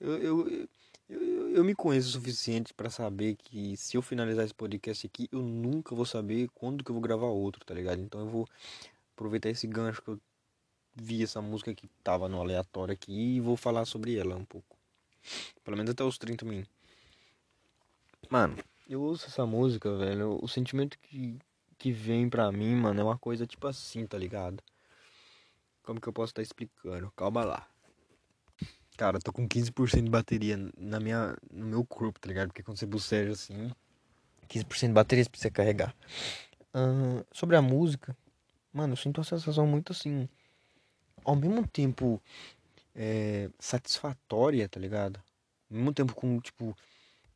eu, 0.00 0.18
eu, 0.18 0.68
eu, 1.08 1.50
eu 1.50 1.64
me 1.64 1.74
conheço 1.74 2.08
o 2.08 2.12
suficiente 2.12 2.74
pra 2.74 2.90
saber 2.90 3.36
que 3.36 3.76
se 3.76 3.96
eu 3.96 4.02
finalizar 4.02 4.44
esse 4.44 4.54
podcast 4.54 5.06
aqui, 5.06 5.28
eu 5.30 5.40
nunca 5.40 5.94
vou 5.94 6.04
saber 6.04 6.48
quando 6.54 6.82
que 6.82 6.90
eu 6.90 6.94
vou 6.94 7.02
gravar 7.02 7.26
outro, 7.26 7.64
tá 7.64 7.74
ligado? 7.74 8.00
Então 8.00 8.20
eu 8.20 8.28
vou 8.28 8.48
aproveitar 9.14 9.48
esse 9.48 9.66
gancho 9.66 10.02
que 10.02 10.08
eu 10.08 10.20
vi 10.94 11.22
essa 11.22 11.40
música 11.40 11.74
que 11.74 11.86
tava 12.02 12.28
no 12.28 12.40
aleatório 12.40 12.92
aqui 12.94 13.36
e 13.36 13.40
vou 13.40 13.56
falar 13.56 13.84
sobre 13.84 14.16
ela 14.16 14.34
um 14.34 14.44
pouco. 14.44 14.76
Pelo 15.64 15.76
menos 15.76 15.90
até 15.90 16.02
os 16.02 16.18
30 16.18 16.44
minutos. 16.44 16.70
Mano, 18.28 18.56
eu 18.88 19.02
ouço 19.02 19.26
essa 19.26 19.46
música, 19.46 19.96
velho. 19.96 20.38
O 20.42 20.48
sentimento 20.48 20.98
que, 20.98 21.38
que 21.78 21.92
vem 21.92 22.28
pra 22.28 22.50
mim, 22.50 22.74
mano, 22.74 23.00
é 23.00 23.04
uma 23.04 23.18
coisa 23.18 23.46
tipo 23.46 23.66
assim, 23.66 24.06
tá 24.06 24.18
ligado? 24.18 24.62
Como 25.82 26.00
que 26.00 26.08
eu 26.08 26.12
posso 26.12 26.30
estar 26.30 26.42
explicando? 26.42 27.12
Calma 27.12 27.44
lá. 27.44 27.68
Cara, 28.96 29.18
eu 29.18 29.22
tô 29.22 29.32
com 29.32 29.46
15% 29.46 30.04
de 30.04 30.10
bateria 30.10 30.58
na 30.78 30.98
minha, 30.98 31.36
no 31.52 31.66
meu 31.66 31.84
corpo, 31.84 32.18
tá 32.18 32.28
ligado? 32.28 32.48
Porque 32.48 32.62
quando 32.62 32.78
você 32.78 32.86
boceja 32.86 33.32
assim, 33.32 33.70
15% 34.48 34.88
de 34.88 34.94
bateria 34.94 35.24
pra 35.24 35.38
você 35.38 35.50
carregar. 35.50 35.94
Ahn, 36.72 37.22
sobre 37.30 37.56
a 37.56 37.62
música, 37.62 38.16
mano, 38.72 38.94
eu 38.94 38.96
sinto 38.96 39.18
uma 39.18 39.24
sensação 39.24 39.66
muito 39.66 39.92
assim, 39.92 40.28
ao 41.24 41.36
mesmo 41.36 41.66
tempo 41.66 42.22
é, 42.94 43.50
satisfatória, 43.58 44.68
tá 44.68 44.80
ligado? 44.80 45.20
Ao 45.70 45.76
mesmo 45.76 45.92
tempo 45.92 46.14
com, 46.14 46.40
tipo, 46.40 46.74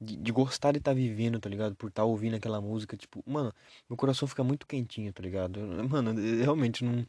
de, 0.01 0.17
de 0.17 0.33
gostar 0.33 0.73
de 0.73 0.79
estar 0.79 0.95
vivendo, 0.95 1.39
tá 1.39 1.49
ligado? 1.51 1.77
Por 1.77 1.89
estar 1.89 2.05
ouvindo 2.05 2.37
aquela 2.37 2.61
música, 2.61 2.97
tipo, 2.97 3.23
mano, 3.27 3.53
meu 3.89 3.97
coração 3.97 4.27
fica 4.27 4.43
muito 4.43 4.67
quentinho, 4.67 5.13
tá 5.13 5.23
ligado? 5.23 5.61
Mano, 5.91 6.19
eu 6.19 6.43
realmente 6.43 6.83
não, 6.85 7.07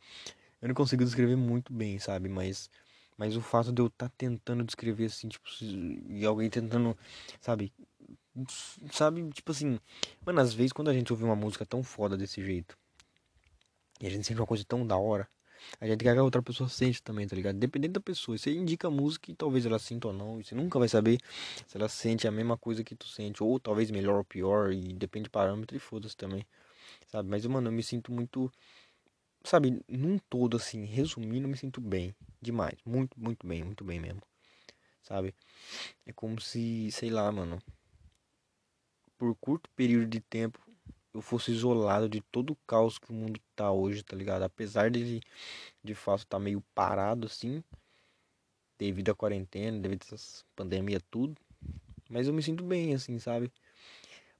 eu 0.61 0.67
não 0.67 0.75
consigo 0.75 1.05
descrever 1.05 1.37
muito 1.37 1.71
bem, 1.71 1.97
sabe? 1.99 2.27
Mas, 2.27 2.69
mas 3.21 3.37
o 3.37 3.41
fato 3.41 3.71
de 3.71 3.79
eu 3.79 3.85
estar 3.85 4.09
tentando 4.17 4.63
descrever 4.63 5.05
assim, 5.05 5.29
tipo, 5.29 5.47
e 6.09 6.25
alguém 6.25 6.49
tentando, 6.49 6.97
sabe? 7.39 7.71
Sabe, 8.91 9.29
tipo 9.29 9.51
assim, 9.51 9.79
mano, 10.25 10.41
às 10.41 10.55
vezes 10.55 10.73
quando 10.73 10.89
a 10.89 10.93
gente 10.93 11.13
ouve 11.13 11.23
uma 11.23 11.35
música 11.35 11.63
tão 11.63 11.83
foda 11.83 12.17
desse 12.17 12.43
jeito, 12.43 12.75
e 14.01 14.07
a 14.07 14.09
gente 14.09 14.25
sente 14.25 14.39
uma 14.39 14.47
coisa 14.47 14.65
tão 14.67 14.87
da 14.87 14.97
hora, 14.97 15.29
a 15.79 15.85
gente 15.85 16.03
quer 16.03 16.13
que 16.13 16.19
a 16.19 16.23
outra 16.23 16.41
pessoa 16.41 16.67
sente 16.67 17.03
também, 17.03 17.27
tá 17.27 17.35
ligado? 17.35 17.59
Dependendo 17.59 17.93
da 17.93 18.01
pessoa. 18.01 18.35
Você 18.35 18.51
indica 18.51 18.87
a 18.87 18.91
música 18.91 19.29
e 19.29 19.35
talvez 19.35 19.67
ela 19.67 19.77
sinta 19.77 20.07
ou 20.07 20.13
não. 20.13 20.39
E 20.39 20.43
você 20.43 20.55
nunca 20.55 20.79
vai 20.79 20.87
saber 20.87 21.19
se 21.67 21.77
ela 21.77 21.87
sente 21.87 22.27
a 22.27 22.31
mesma 22.31 22.57
coisa 22.57 22.83
que 22.83 22.95
tu 22.95 23.07
sente. 23.07 23.43
Ou 23.43 23.59
talvez 23.59 23.91
melhor 23.91 24.17
ou 24.17 24.23
pior. 24.23 24.73
E 24.73 24.91
depende 24.93 25.25
do 25.25 25.29
parâmetro 25.29 25.77
e 25.77 25.79
foda-se 25.79 26.17
também. 26.17 26.43
Sabe? 27.11 27.29
Mas, 27.29 27.45
mano, 27.45 27.67
eu 27.67 27.71
me 27.71 27.83
sinto 27.83 28.11
muito. 28.11 28.51
Sabe, 29.43 29.81
num 29.87 30.19
todo, 30.19 30.57
assim, 30.57 30.85
resumindo, 30.85 31.47
me 31.47 31.57
sinto 31.57 31.81
bem. 31.81 32.15
Demais. 32.41 32.77
Muito, 32.85 33.19
muito 33.19 33.45
bem. 33.45 33.63
Muito 33.63 33.83
bem 33.83 33.99
mesmo. 33.99 34.21
Sabe? 35.01 35.33
É 36.05 36.13
como 36.13 36.39
se, 36.39 36.91
sei 36.91 37.09
lá, 37.09 37.31
mano. 37.31 37.61
Por 39.17 39.35
curto 39.35 39.69
período 39.75 40.07
de 40.07 40.19
tempo. 40.19 40.59
Eu 41.13 41.21
fosse 41.21 41.51
isolado 41.51 42.07
de 42.07 42.21
todo 42.21 42.51
o 42.51 42.55
caos 42.67 42.97
que 42.97 43.11
o 43.11 43.13
mundo 43.13 43.39
tá 43.55 43.71
hoje, 43.71 44.03
tá 44.03 44.15
ligado? 44.15 44.43
Apesar 44.43 44.89
de 44.89 45.21
de 45.83 45.95
fato 45.95 46.25
tá 46.25 46.39
meio 46.39 46.61
parado 46.73 47.27
assim, 47.27 47.63
devido 48.77 49.09
à 49.09 49.15
quarentena, 49.15 49.79
devido 49.79 50.03
a 50.03 50.05
essas 50.05 50.45
pandemia 50.55 51.01
tudo. 51.11 51.35
Mas 52.09 52.27
eu 52.27 52.33
me 52.33 52.41
sinto 52.41 52.63
bem 52.63 52.93
assim, 52.93 53.19
sabe? 53.19 53.51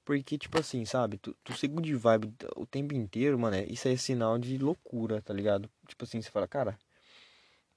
Porque, 0.06 0.38
tipo 0.38 0.60
assim, 0.60 0.86
sabe? 0.86 1.18
Tu, 1.18 1.36
tu 1.44 1.54
ser 1.54 1.68
good 1.68 1.94
vibe 1.96 2.34
o 2.56 2.66
tempo 2.66 2.94
inteiro, 2.94 3.38
mano, 3.40 3.56
é- 3.56 3.66
isso 3.66 3.88
é 3.88 3.96
sinal 3.96 4.38
de 4.40 4.58
loucura, 4.58 5.22
tá 5.22 5.34
ligado? 5.34 5.70
Tipo 5.88 6.04
assim, 6.04 6.22
você 6.22 6.30
fala, 6.32 6.48
cara, 6.48 6.78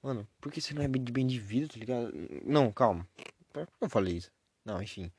mano, 0.01 0.27
por 0.41 0.51
que 0.51 0.61
você 0.61 0.73
não 0.73 0.81
é 0.83 0.87
bem 0.87 1.03
de 1.03 1.11
bem 1.11 1.27
de 1.27 1.39
vida, 1.39 1.67
tá 1.67 1.79
ligado? 1.79 2.11
Não, 2.45 2.71
calma. 2.71 3.07
Por 3.53 3.65
que 3.67 3.73
eu 3.81 3.89
falei 3.89 4.17
isso? 4.17 4.31
Não, 4.65 4.81
enfim. 4.81 5.11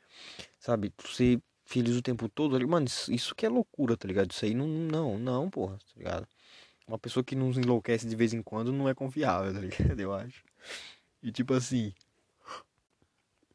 Sabe? 0.59 0.91
Tu 0.91 1.09
ser 1.09 1.43
feliz 1.65 1.97
o 1.97 2.03
tempo 2.03 2.29
todo 2.29 2.57
ali, 2.57 2.67
mano, 2.67 2.87
isso, 2.87 3.13
isso 3.13 3.35
que 3.35 3.47
é 3.47 3.49
loucura, 3.49 3.97
tá 3.97 4.07
ligado? 4.09 4.31
Isso 4.33 4.45
aí 4.45 4.55
não, 4.55 4.67
não, 4.69 5.19
não, 5.19 5.51
porra, 5.51 5.79
tá 5.79 5.93
ligado? 5.97 6.29
Uma 6.89 6.99
pessoa 6.99 7.25
que 7.25 7.37
não 7.37 7.51
enlouquece 7.53 8.09
de 8.09 8.17
vez 8.17 8.33
em 8.35 8.43
quando 8.43 8.73
não 8.73 8.89
é 8.89 8.95
confiável, 8.95 9.53
tá 9.55 9.61
ligado? 9.61 10.01
Eu 10.01 10.15
acho. 10.15 10.45
E 11.23 11.33
tipo 11.33 11.55
assim, 11.55 11.93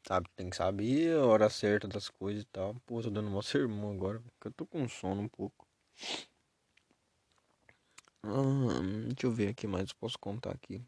sabe, 0.06 0.28
tem 0.36 0.48
que 0.50 0.56
saber 0.56 1.16
a 1.16 1.26
hora 1.26 1.50
certa 1.50 1.88
das 1.88 2.08
coisas 2.08 2.42
e 2.42 2.46
tal. 2.46 2.74
Pô, 2.86 3.00
tô 3.02 3.10
dando 3.10 3.30
mó 3.30 3.42
sermão 3.42 3.92
agora, 3.92 4.20
porque 4.20 4.48
eu 4.48 4.52
tô 4.52 4.66
com 4.66 4.88
sono 4.88 5.22
um 5.22 5.28
pouco. 5.28 5.66
Ah, 8.24 8.80
deixa 9.08 9.26
eu 9.26 9.32
ver 9.32 9.48
aqui 9.48 9.66
mais, 9.66 9.90
eu 9.90 9.96
posso 10.00 10.18
contar 10.18 10.50
aqui. 10.52 10.82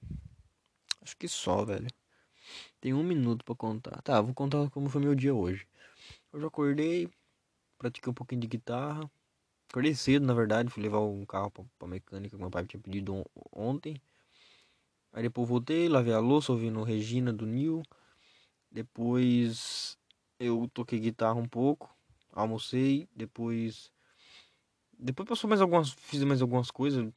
Acho 1.01 1.17
que 1.17 1.29
só, 1.29 1.65
velho. 1.65 1.87
Tem 2.81 2.95
um 2.95 3.03
minuto 3.05 3.45
pra 3.45 3.55
contar. 3.55 4.03
Tá, 4.03 4.21
vou 4.21 4.35
contar 4.35 4.71
como 4.71 4.89
foi 4.91 5.01
meu 5.03 5.15
dia 5.15 5.35
hoje. 5.35 5.67
Eu 6.33 6.47
acordei, 6.47 7.11
pratiquei 7.79 8.11
um 8.11 8.15
pouquinho 8.15 8.43
de 8.43 8.49
guitarra. 8.49 9.11
Acordei 9.71 9.95
cedo, 9.95 10.27
na 10.27 10.35
verdade, 10.35 10.71
fui 10.71 10.83
levar 10.83 11.01
um 11.01 11.25
carro 11.27 11.51
pra, 11.51 11.65
pra 11.79 11.89
mecânica 11.89 12.37
que 12.37 12.43
meu 12.43 12.51
pai 12.51 12.67
tinha 12.67 12.81
pedido 12.81 13.15
on- 13.15 13.25
ontem. 13.53 14.01
Aí 15.13 15.23
depois 15.23 15.49
voltei, 15.49 15.89
lavei 15.89 16.13
a 16.13 16.19
louça, 16.21 16.53
ouvindo 16.53 16.83
Regina 16.83 17.33
do 17.33 17.47
Nil. 17.47 17.83
Depois 18.75 19.97
eu 20.37 20.69
toquei 20.75 20.99
guitarra 20.99 21.39
um 21.39 21.47
pouco, 21.47 21.97
almocei, 22.33 23.09
depois 23.15 23.93
depois 24.99 25.29
passou 25.29 25.49
mais 25.49 25.61
algumas, 25.61 25.91
fiz 25.91 26.25
mais 26.25 26.43
algumas 26.43 26.73
coisas, 26.73 27.09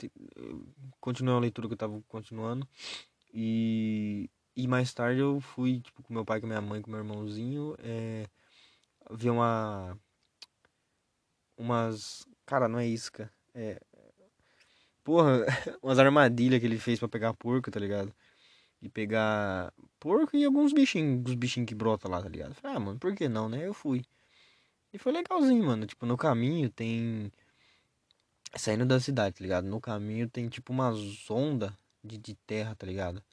continuei 1.00 1.36
a 1.36 1.40
leitura 1.40 1.68
que 1.68 1.74
eu 1.74 1.78
tava 1.78 2.00
continuando 2.08 2.68
e 3.34 4.30
e 4.56 4.68
mais 4.68 4.94
tarde 4.94 5.20
eu 5.20 5.42
fui 5.42 5.82
tipo 5.82 6.04
com 6.04 6.14
meu 6.14 6.24
pai, 6.24 6.40
com 6.40 6.46
minha 6.46 6.62
mãe, 6.62 6.80
com 6.82 6.92
meu 6.92 7.00
irmãozinho, 7.00 7.76
é, 7.80 8.28
ver 9.10 9.32
uma 9.32 9.98
umas, 11.58 12.24
cara, 12.46 12.68
não 12.68 12.78
é 12.78 12.86
isca, 12.86 13.34
é, 13.56 13.82
porra, 15.04 15.44
umas 15.82 15.98
armadilhas 15.98 16.60
que 16.60 16.68
ele 16.68 16.78
fez 16.78 17.00
pra 17.00 17.08
pegar 17.08 17.34
porco, 17.34 17.72
tá 17.72 17.80
ligado? 17.80 18.14
E 18.82 18.90
pegar 18.90 19.74
porco 20.00 20.36
e 20.38 20.46
alguns 20.46 20.72
bichinhos, 20.72 21.30
os 21.30 21.36
bichinhos 21.36 21.68
que 21.68 21.76
brotam 21.76 22.12
lá, 22.12 22.22
tá 22.22 22.30
ligado? 22.30 22.54
Falei, 22.56 22.78
ah, 22.78 22.80
mano, 22.80 23.00
por 23.00 23.16
que 23.16 23.28
não, 23.28 23.50
né? 23.50 23.66
Eu 23.66 23.74
fui. 23.74 24.06
E 24.94 24.98
foi 24.98 25.12
legalzinho, 25.12 25.64
mano. 25.66 25.86
Tipo, 25.86 26.06
no 26.06 26.18
caminho 26.18 26.70
tem. 26.70 27.32
Saindo 28.56 28.86
da 28.86 29.00
cidade, 29.00 29.36
tá 29.36 29.44
ligado? 29.44 29.66
No 29.68 29.82
caminho 29.82 30.30
tem 30.30 30.48
tipo 30.48 30.72
umas 30.72 30.98
ondas 31.30 31.72
de, 32.04 32.18
de 32.18 32.36
terra, 32.48 32.76
tá 32.76 32.86
ligado? 32.88 33.24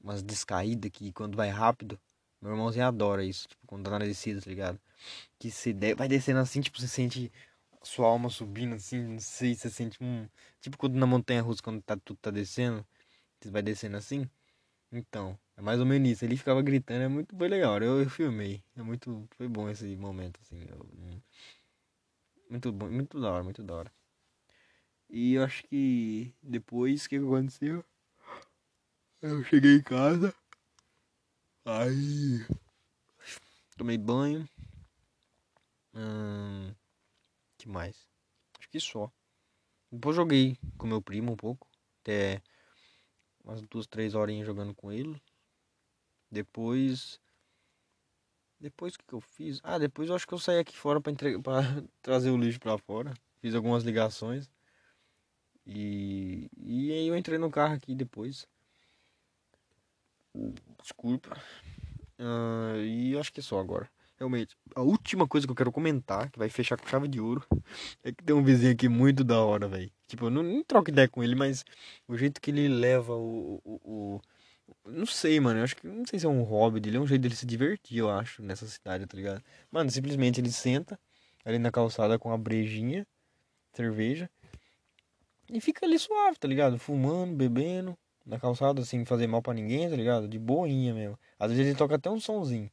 Umas 0.00 0.22
descaídas 0.22 0.90
que 0.90 1.12
quando 1.12 1.36
vai 1.36 1.48
rápido. 1.50 1.98
Meu 2.40 2.52
irmãozinho 2.52 2.86
adora 2.86 3.24
isso, 3.24 3.48
tipo, 3.48 3.66
quando 3.66 3.84
tá 3.84 3.98
na 3.98 4.04
descida, 4.04 4.40
tá 4.40 4.50
ligado? 4.50 4.80
Que 5.38 5.50
se 5.50 5.72
de... 5.72 5.94
vai 5.94 6.08
descendo 6.08 6.40
assim, 6.40 6.60
tipo, 6.60 6.78
você 6.78 6.88
sente 6.88 7.32
sua 7.82 8.06
alma 8.08 8.28
subindo 8.30 8.74
assim, 8.74 9.02
não 9.02 9.20
sei, 9.20 9.54
você 9.54 9.70
sente 9.70 10.02
um. 10.02 10.28
Tipo 10.60 10.76
quando 10.78 10.94
na 10.96 11.06
montanha 11.06 11.42
russa, 11.42 11.62
quando 11.62 11.82
tá, 11.82 11.96
tudo 11.96 12.18
tá 12.20 12.30
descendo, 12.30 12.86
você 13.40 13.50
vai 13.50 13.62
descendo 13.62 13.96
assim. 13.96 14.28
Então, 14.94 15.38
é 15.56 15.60
mais 15.60 15.80
ou 15.80 15.86
menos 15.86 16.08
isso. 16.08 16.24
Ele 16.24 16.36
ficava 16.36 16.62
gritando, 16.62 17.02
é 17.02 17.08
muito 17.08 17.36
foi 17.36 17.48
legal. 17.48 17.76
Eu, 17.82 18.00
eu 18.02 18.08
filmei. 18.10 18.62
É 18.76 18.82
muito. 18.82 19.28
Foi 19.36 19.48
bom 19.48 19.68
esse 19.68 19.96
momento, 19.96 20.40
assim. 20.40 20.64
Eu, 20.68 20.86
muito 22.48 22.72
bom, 22.72 22.88
muito 22.90 23.20
da 23.20 23.30
hora, 23.32 23.42
muito 23.44 23.62
da 23.62 23.74
hora. 23.74 23.92
E 25.08 25.34
eu 25.34 25.44
acho 25.44 25.64
que 25.64 26.34
depois, 26.42 27.04
o 27.04 27.08
que 27.08 27.16
aconteceu? 27.16 27.84
Eu 29.20 29.42
cheguei 29.44 29.76
em 29.76 29.82
casa. 29.82 30.34
Aí. 31.64 32.46
Tomei 33.76 33.98
banho. 33.98 34.48
Hum, 35.94 36.74
que 37.58 37.68
mais? 37.68 38.06
Acho 38.58 38.68
que 38.70 38.80
só. 38.80 39.10
Depois 39.90 40.16
joguei 40.16 40.58
com 40.78 40.86
meu 40.86 41.02
primo 41.02 41.32
um 41.32 41.36
pouco. 41.36 41.68
Até 42.02 42.42
umas 43.44 43.60
duas, 43.62 43.86
três 43.86 44.14
horinhas 44.14 44.46
jogando 44.46 44.74
com 44.74 44.90
ele. 44.90 45.20
Depois. 46.30 47.20
Depois 48.58 48.94
o 48.94 48.98
que, 48.98 49.04
que 49.04 49.12
eu 49.12 49.20
fiz? 49.20 49.60
Ah, 49.62 49.78
depois 49.78 50.08
eu 50.08 50.16
acho 50.16 50.26
que 50.26 50.32
eu 50.32 50.38
saí 50.38 50.58
aqui 50.58 50.76
fora 50.76 51.00
pra, 51.00 51.12
entregar, 51.12 51.40
pra 51.42 51.62
trazer 52.00 52.30
o 52.30 52.36
lixo 52.36 52.58
pra 52.58 52.78
fora. 52.78 53.12
Fiz 53.40 53.54
algumas 53.54 53.84
ligações. 53.84 54.48
E, 55.66 56.50
e 56.56 56.92
aí 56.92 57.08
eu 57.08 57.16
entrei 57.16 57.38
no 57.38 57.50
carro 57.50 57.74
aqui 57.74 57.94
depois. 57.94 58.46
Desculpa. 60.82 61.40
Uh, 62.18 62.78
e 62.84 63.16
acho 63.18 63.32
que 63.32 63.40
é 63.40 63.42
só 63.42 63.58
agora. 63.58 63.90
Realmente, 64.16 64.56
a 64.74 64.80
última 64.80 65.26
coisa 65.26 65.46
que 65.46 65.50
eu 65.50 65.56
quero 65.56 65.72
comentar, 65.72 66.30
que 66.30 66.38
vai 66.38 66.48
fechar 66.48 66.78
com 66.78 66.86
chave 66.86 67.08
de 67.08 67.20
ouro, 67.20 67.44
é 68.02 68.12
que 68.12 68.22
tem 68.22 68.34
um 68.34 68.44
vizinho 68.44 68.72
aqui 68.72 68.88
muito 68.88 69.24
da 69.24 69.40
hora, 69.42 69.66
velho. 69.66 69.90
Tipo, 70.06 70.26
eu 70.26 70.30
não, 70.30 70.42
não 70.42 70.62
troco 70.62 70.90
ideia 70.90 71.08
com 71.08 71.22
ele, 71.22 71.34
mas 71.34 71.64
o 72.06 72.16
jeito 72.16 72.40
que 72.40 72.50
ele 72.50 72.68
leva 72.68 73.14
o, 73.14 73.60
o, 73.64 73.80
o, 73.84 74.90
Não 74.90 75.06
sei, 75.06 75.40
mano. 75.40 75.58
Eu 75.60 75.64
acho 75.64 75.76
que. 75.76 75.86
Não 75.86 76.06
sei 76.06 76.18
se 76.20 76.26
é 76.26 76.28
um 76.28 76.42
hobby 76.42 76.80
dele, 76.80 76.96
é 76.98 77.00
um 77.00 77.06
jeito 77.06 77.22
dele 77.22 77.34
se 77.34 77.46
divertir, 77.46 77.98
eu 77.98 78.10
acho, 78.10 78.42
nessa 78.42 78.66
cidade, 78.66 79.06
tá 79.06 79.16
ligado? 79.16 79.42
Mano, 79.70 79.90
simplesmente 79.90 80.40
ele 80.40 80.52
senta 80.52 80.98
ali 81.44 81.58
na 81.58 81.70
calçada 81.70 82.18
com 82.18 82.32
a 82.32 82.38
brejinha, 82.38 83.06
cerveja, 83.72 84.30
e 85.52 85.60
fica 85.60 85.84
ali 85.84 85.98
suave, 85.98 86.38
tá 86.38 86.48
ligado? 86.48 86.78
Fumando, 86.78 87.34
bebendo, 87.34 87.98
na 88.24 88.38
calçada, 88.38 88.84
sem 88.84 89.04
fazer 89.04 89.26
mal 89.26 89.42
para 89.42 89.54
ninguém, 89.54 89.88
tá 89.90 89.96
ligado? 89.96 90.28
De 90.28 90.38
boinha 90.38 90.94
mesmo. 90.94 91.18
Às 91.38 91.50
vezes 91.50 91.66
ele 91.66 91.76
toca 91.76 91.96
até 91.96 92.10
um 92.10 92.20
sonzinho. 92.20 92.70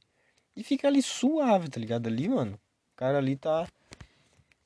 E 0.55 0.63
fica 0.63 0.87
ali 0.87 1.01
suave, 1.01 1.69
tá 1.69 1.79
ligado? 1.79 2.07
Ali, 2.07 2.27
mano. 2.27 2.53
O 2.93 2.95
cara 2.95 3.17
ali 3.17 3.35
tá, 3.35 3.67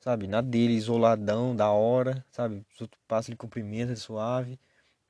sabe, 0.00 0.26
na 0.26 0.40
dele, 0.40 0.74
isoladão, 0.74 1.54
da 1.54 1.70
hora, 1.70 2.24
sabe? 2.30 2.64
Os 2.74 2.80
outros 2.80 3.00
passam 3.06 3.32
ele 3.32 3.36
cumprimenta, 3.36 3.92
ele 3.92 3.96
suave, 4.00 4.58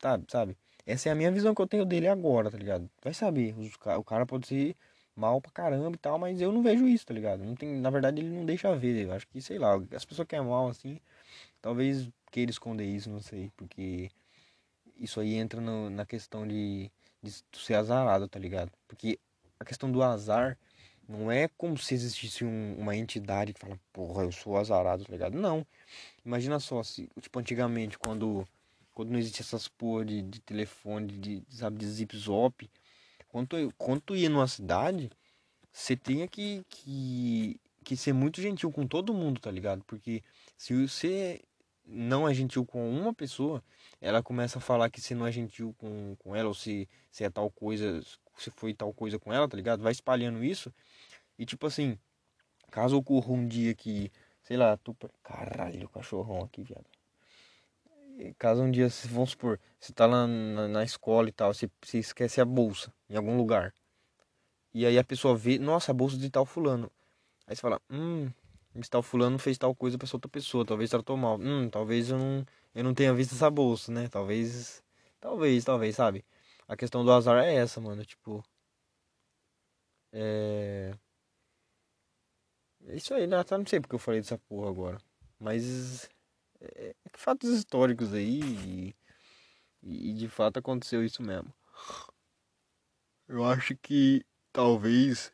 sabe? 0.01 0.25
sabe? 0.31 0.57
Essa 0.87 1.09
é 1.09 1.13
a 1.13 1.15
minha 1.15 1.33
visão 1.33 1.55
que 1.55 1.61
eu 1.61 1.67
tenho 1.67 1.85
dele 1.85 2.09
agora, 2.09 2.51
tá 2.51 2.57
ligado? 2.59 2.89
Vai 3.03 3.13
saber, 3.15 3.55
o 3.99 4.05
cara 4.05 4.25
pode 4.27 4.47
ser 4.47 4.77
mal 5.17 5.41
pra 5.41 5.51
caramba 5.51 5.97
e 5.97 5.99
tal, 5.99 6.19
mas 6.19 6.41
eu 6.41 6.53
não 6.53 6.63
vejo 6.63 6.87
isso, 6.87 7.07
tá 7.07 7.15
ligado? 7.15 7.43
Não 7.45 7.57
tem, 7.57 7.77
na 7.81 7.91
verdade, 7.91 8.21
ele 8.21 8.29
não 8.31 8.45
deixa 8.45 8.75
ver. 8.77 9.07
Eu 9.07 9.13
acho 9.13 9.27
que, 9.27 9.41
sei 9.41 9.59
lá, 9.59 9.75
as 9.93 10.05
pessoas 10.05 10.29
que 10.29 10.37
é 10.37 10.41
mal 10.41 10.69
assim, 10.69 11.01
talvez 11.61 12.09
queira 12.31 12.51
esconder 12.51 12.85
isso, 12.85 13.11
não 13.11 13.21
sei, 13.21 13.51
porque 13.57 14.11
isso 14.97 15.21
aí 15.21 15.35
entra 15.35 15.61
no, 15.61 15.91
na 15.91 16.07
questão 16.07 16.47
de, 16.47 16.91
de 17.23 17.33
ser 17.55 17.75
azarado, 17.75 18.29
tá 18.29 18.39
ligado? 18.39 18.71
Porque 18.89 19.19
a 19.59 19.65
questão 19.65 19.91
do 19.91 20.03
azar 20.03 20.59
não 21.09 21.31
é 21.31 21.49
como 21.49 21.79
se 21.79 21.95
existisse 21.95 22.45
um, 22.45 22.77
uma 22.79 22.97
entidade 22.97 23.53
que 23.53 23.61
fala, 23.61 23.79
porra, 23.93 24.25
eu 24.25 24.33
sou 24.33 24.57
azarado, 24.57 25.05
tá 25.05 25.13
ligado? 25.13 25.39
Não. 25.39 25.65
Imagina 26.25 26.59
só, 26.59 26.83
se, 26.83 27.09
tipo, 27.21 27.39
antigamente, 27.39 27.99
quando, 27.99 28.47
quando 28.93 29.11
não 29.11 29.19
existia 29.19 29.43
essas 29.43 29.69
porra 29.69 30.05
de, 30.05 30.23
de 30.23 30.41
telefone, 30.41 31.07
de, 31.07 31.43
sabe, 31.49 31.79
de 31.79 31.87
zip 31.87 32.17
zop, 32.17 32.69
quando, 33.29 33.73
quando 33.79 34.01
tu 34.01 34.17
ia 34.17 34.29
numa 34.29 34.49
cidade, 34.49 35.11
você 35.73 35.97
tinha 35.97 36.27
que, 36.27 36.65
que, 36.69 37.61
que 37.85 37.97
ser 37.97 38.13
muito 38.13 38.41
gentil 38.41 38.73
com 38.73 38.87
todo 38.87 39.15
mundo, 39.15 39.41
tá 39.41 39.51
ligado? 39.51 39.85
Porque 39.85 40.23
se 40.57 40.75
você 40.75 41.41
não 41.85 42.29
é 42.29 42.35
gentil 42.35 42.67
com 42.67 42.91
uma 42.91 43.15
pessoa, 43.15 43.63
ela 44.01 44.23
começa 44.23 44.59
a 44.59 44.61
falar 44.61 44.91
que 44.91 45.01
você 45.01 45.15
não 45.15 45.27
é 45.27 45.31
gentil 45.31 45.75
com, 45.79 46.17
com 46.19 46.35
ela, 46.35 46.49
ou 46.49 46.55
se, 46.55 46.89
se 47.13 47.23
é 47.23 47.31
tal 47.31 47.51
coisa, 47.51 48.03
se 48.43 48.51
foi 48.51 48.75
tal 48.75 48.93
coisa 48.93 49.19
com 49.19 49.33
ela, 49.33 49.49
tá 49.49 49.57
ligado? 49.57 49.83
Vai 49.83 49.93
espalhando 49.93 50.45
isso. 50.45 50.73
E 51.39 51.47
tipo 51.47 51.67
assim, 51.67 51.99
caso 52.71 52.97
ocorra 52.97 53.33
um 53.33 53.47
dia 53.47 53.75
que, 53.75 54.11
sei 54.43 54.57
lá, 54.57 54.77
tu. 54.77 54.97
Caralho, 55.23 55.89
cachorrão 55.89 56.43
aqui, 56.43 56.63
viado. 56.63 56.87
Caso 58.39 58.63
um 58.63 58.71
dia, 58.71 58.89
vamos 59.11 59.31
supor, 59.31 59.61
você 59.79 59.93
tá 59.93 60.07
lá 60.07 60.27
na, 60.27 60.69
na 60.69 60.85
escola 60.85 61.29
e 61.29 61.33
tal, 61.33 61.53
você, 61.53 61.71
você 61.83 61.99
esquece 61.99 62.41
a 62.41 62.47
bolsa 62.47 62.91
em 63.11 63.17
algum 63.17 63.37
lugar. 63.37 63.75
E 64.73 64.87
aí 64.87 64.99
a 64.99 65.05
pessoa 65.05 65.37
vê, 65.37 65.59
nossa, 65.59 65.91
a 65.91 65.95
bolsa 65.95 66.17
de 66.17 66.31
tal 66.31 66.47
fulano. 66.47 66.91
Aí 67.47 67.55
você 67.55 67.63
fala, 67.63 67.81
hum, 67.91 68.31
esse 68.75 68.91
tal 68.91 69.03
fulano 69.03 69.39
fez 69.39 69.59
tal 69.59 69.75
coisa 69.75 69.99
pra 69.99 70.09
outra 70.13 70.29
pessoa, 70.31 70.65
talvez 70.65 70.91
tratou 70.91 71.17
mal. 71.17 71.39
Hum, 71.41 71.69
talvez 71.71 72.11
eu 72.11 72.19
não, 72.19 72.47
eu 72.75 72.85
não 72.85 72.95
tenha 72.95 73.13
visto 73.15 73.35
essa 73.35 73.51
bolsa, 73.51 73.93
né? 73.93 74.09
Talvez, 74.09 74.83
talvez, 75.21 75.65
talvez, 75.65 75.97
sabe? 75.97 76.25
A 76.69 76.77
questão 76.77 77.05
do 77.05 77.13
azar 77.13 77.45
é 77.45 77.55
essa, 77.55 77.81
mano, 77.81 78.05
tipo... 78.05 78.45
É... 80.13 80.93
Isso 82.89 83.15
aí, 83.15 83.27
né? 83.27 83.37
Não 83.51 83.67
sei 83.67 83.81
porque 83.81 83.95
eu 83.95 84.01
falei 84.01 84.21
dessa 84.21 84.39
porra 84.39 84.71
agora. 84.71 84.99
Mas... 85.39 86.09
É, 86.61 86.91
é 86.91 86.95
fatos 87.15 87.51
históricos 87.51 88.13
aí 88.13 88.41
e, 89.83 90.11
e 90.11 90.15
de 90.15 90.29
fato 90.29 90.59
aconteceu 90.59 91.05
isso 91.05 91.23
mesmo. 91.23 91.53
Eu 93.29 93.45
acho 93.45 93.77
que 93.77 94.25
talvez 94.53 95.33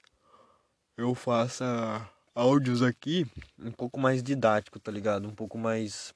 eu 0.96 1.14
faça 1.14 2.10
áudios 2.34 2.82
aqui 2.82 3.26
um 3.58 3.72
pouco 3.72 3.98
mais 4.00 4.22
didático, 4.22 4.80
tá 4.80 4.90
ligado? 4.90 5.28
Um 5.28 5.34
pouco 5.34 5.56
mais 5.56 6.12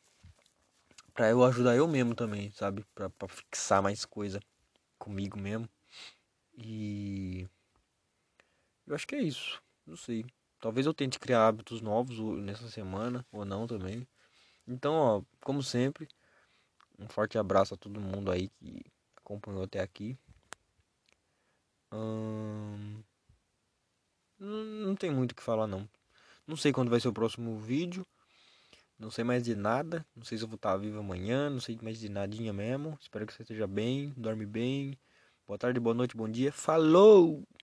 para 1.14 1.30
eu 1.30 1.42
ajudar 1.44 1.76
eu 1.76 1.88
mesmo 1.88 2.14
também, 2.14 2.50
sabe? 2.50 2.84
Pra, 2.94 3.08
pra 3.10 3.28
fixar 3.28 3.82
mais 3.82 4.04
coisa 4.04 4.40
comigo 5.06 5.38
mesmo. 5.38 5.68
E 6.58 7.48
eu 8.86 8.94
acho 8.94 9.06
que 9.06 9.14
é 9.14 9.22
isso. 9.22 9.62
Não 9.86 9.96
sei. 9.96 10.26
Talvez 10.60 10.84
eu 10.84 10.92
tente 10.92 11.18
criar 11.18 11.46
hábitos 11.46 11.80
novos 11.80 12.18
nessa 12.42 12.68
semana 12.68 13.24
ou 13.30 13.44
não 13.44 13.68
também. 13.68 14.06
Então, 14.66 14.94
ó, 14.94 15.22
como 15.44 15.62
sempre, 15.62 16.08
um 16.98 17.08
forte 17.08 17.38
abraço 17.38 17.74
a 17.74 17.76
todo 17.76 18.00
mundo 18.00 18.32
aí 18.32 18.48
que 18.48 18.82
acompanhou 19.16 19.62
até 19.62 19.80
aqui. 19.80 20.18
Hum... 21.92 23.00
Não, 24.38 24.96
tem 24.96 25.10
muito 25.10 25.32
o 25.32 25.34
que 25.36 25.42
falar 25.42 25.68
não. 25.68 25.88
Não 26.46 26.56
sei 26.56 26.72
quando 26.72 26.90
vai 26.90 27.00
ser 27.00 27.08
o 27.08 27.12
próximo 27.12 27.58
vídeo. 27.58 28.04
Não 28.98 29.10
sei 29.10 29.24
mais 29.24 29.42
de 29.42 29.54
nada. 29.54 30.06
Não 30.14 30.24
sei 30.24 30.38
se 30.38 30.44
eu 30.44 30.48
vou 30.48 30.56
estar 30.56 30.76
vivo 30.76 30.98
amanhã. 30.98 31.50
Não 31.50 31.60
sei 31.60 31.78
mais 31.82 31.98
de 31.98 32.08
nadinha 32.08 32.52
mesmo. 32.52 32.98
Espero 33.00 33.26
que 33.26 33.32
você 33.32 33.42
esteja 33.42 33.66
bem. 33.66 34.12
Dorme 34.16 34.46
bem. 34.46 34.98
Boa 35.46 35.58
tarde, 35.58 35.78
boa 35.78 35.94
noite, 35.94 36.16
bom 36.16 36.28
dia. 36.28 36.52
Falou! 36.52 37.46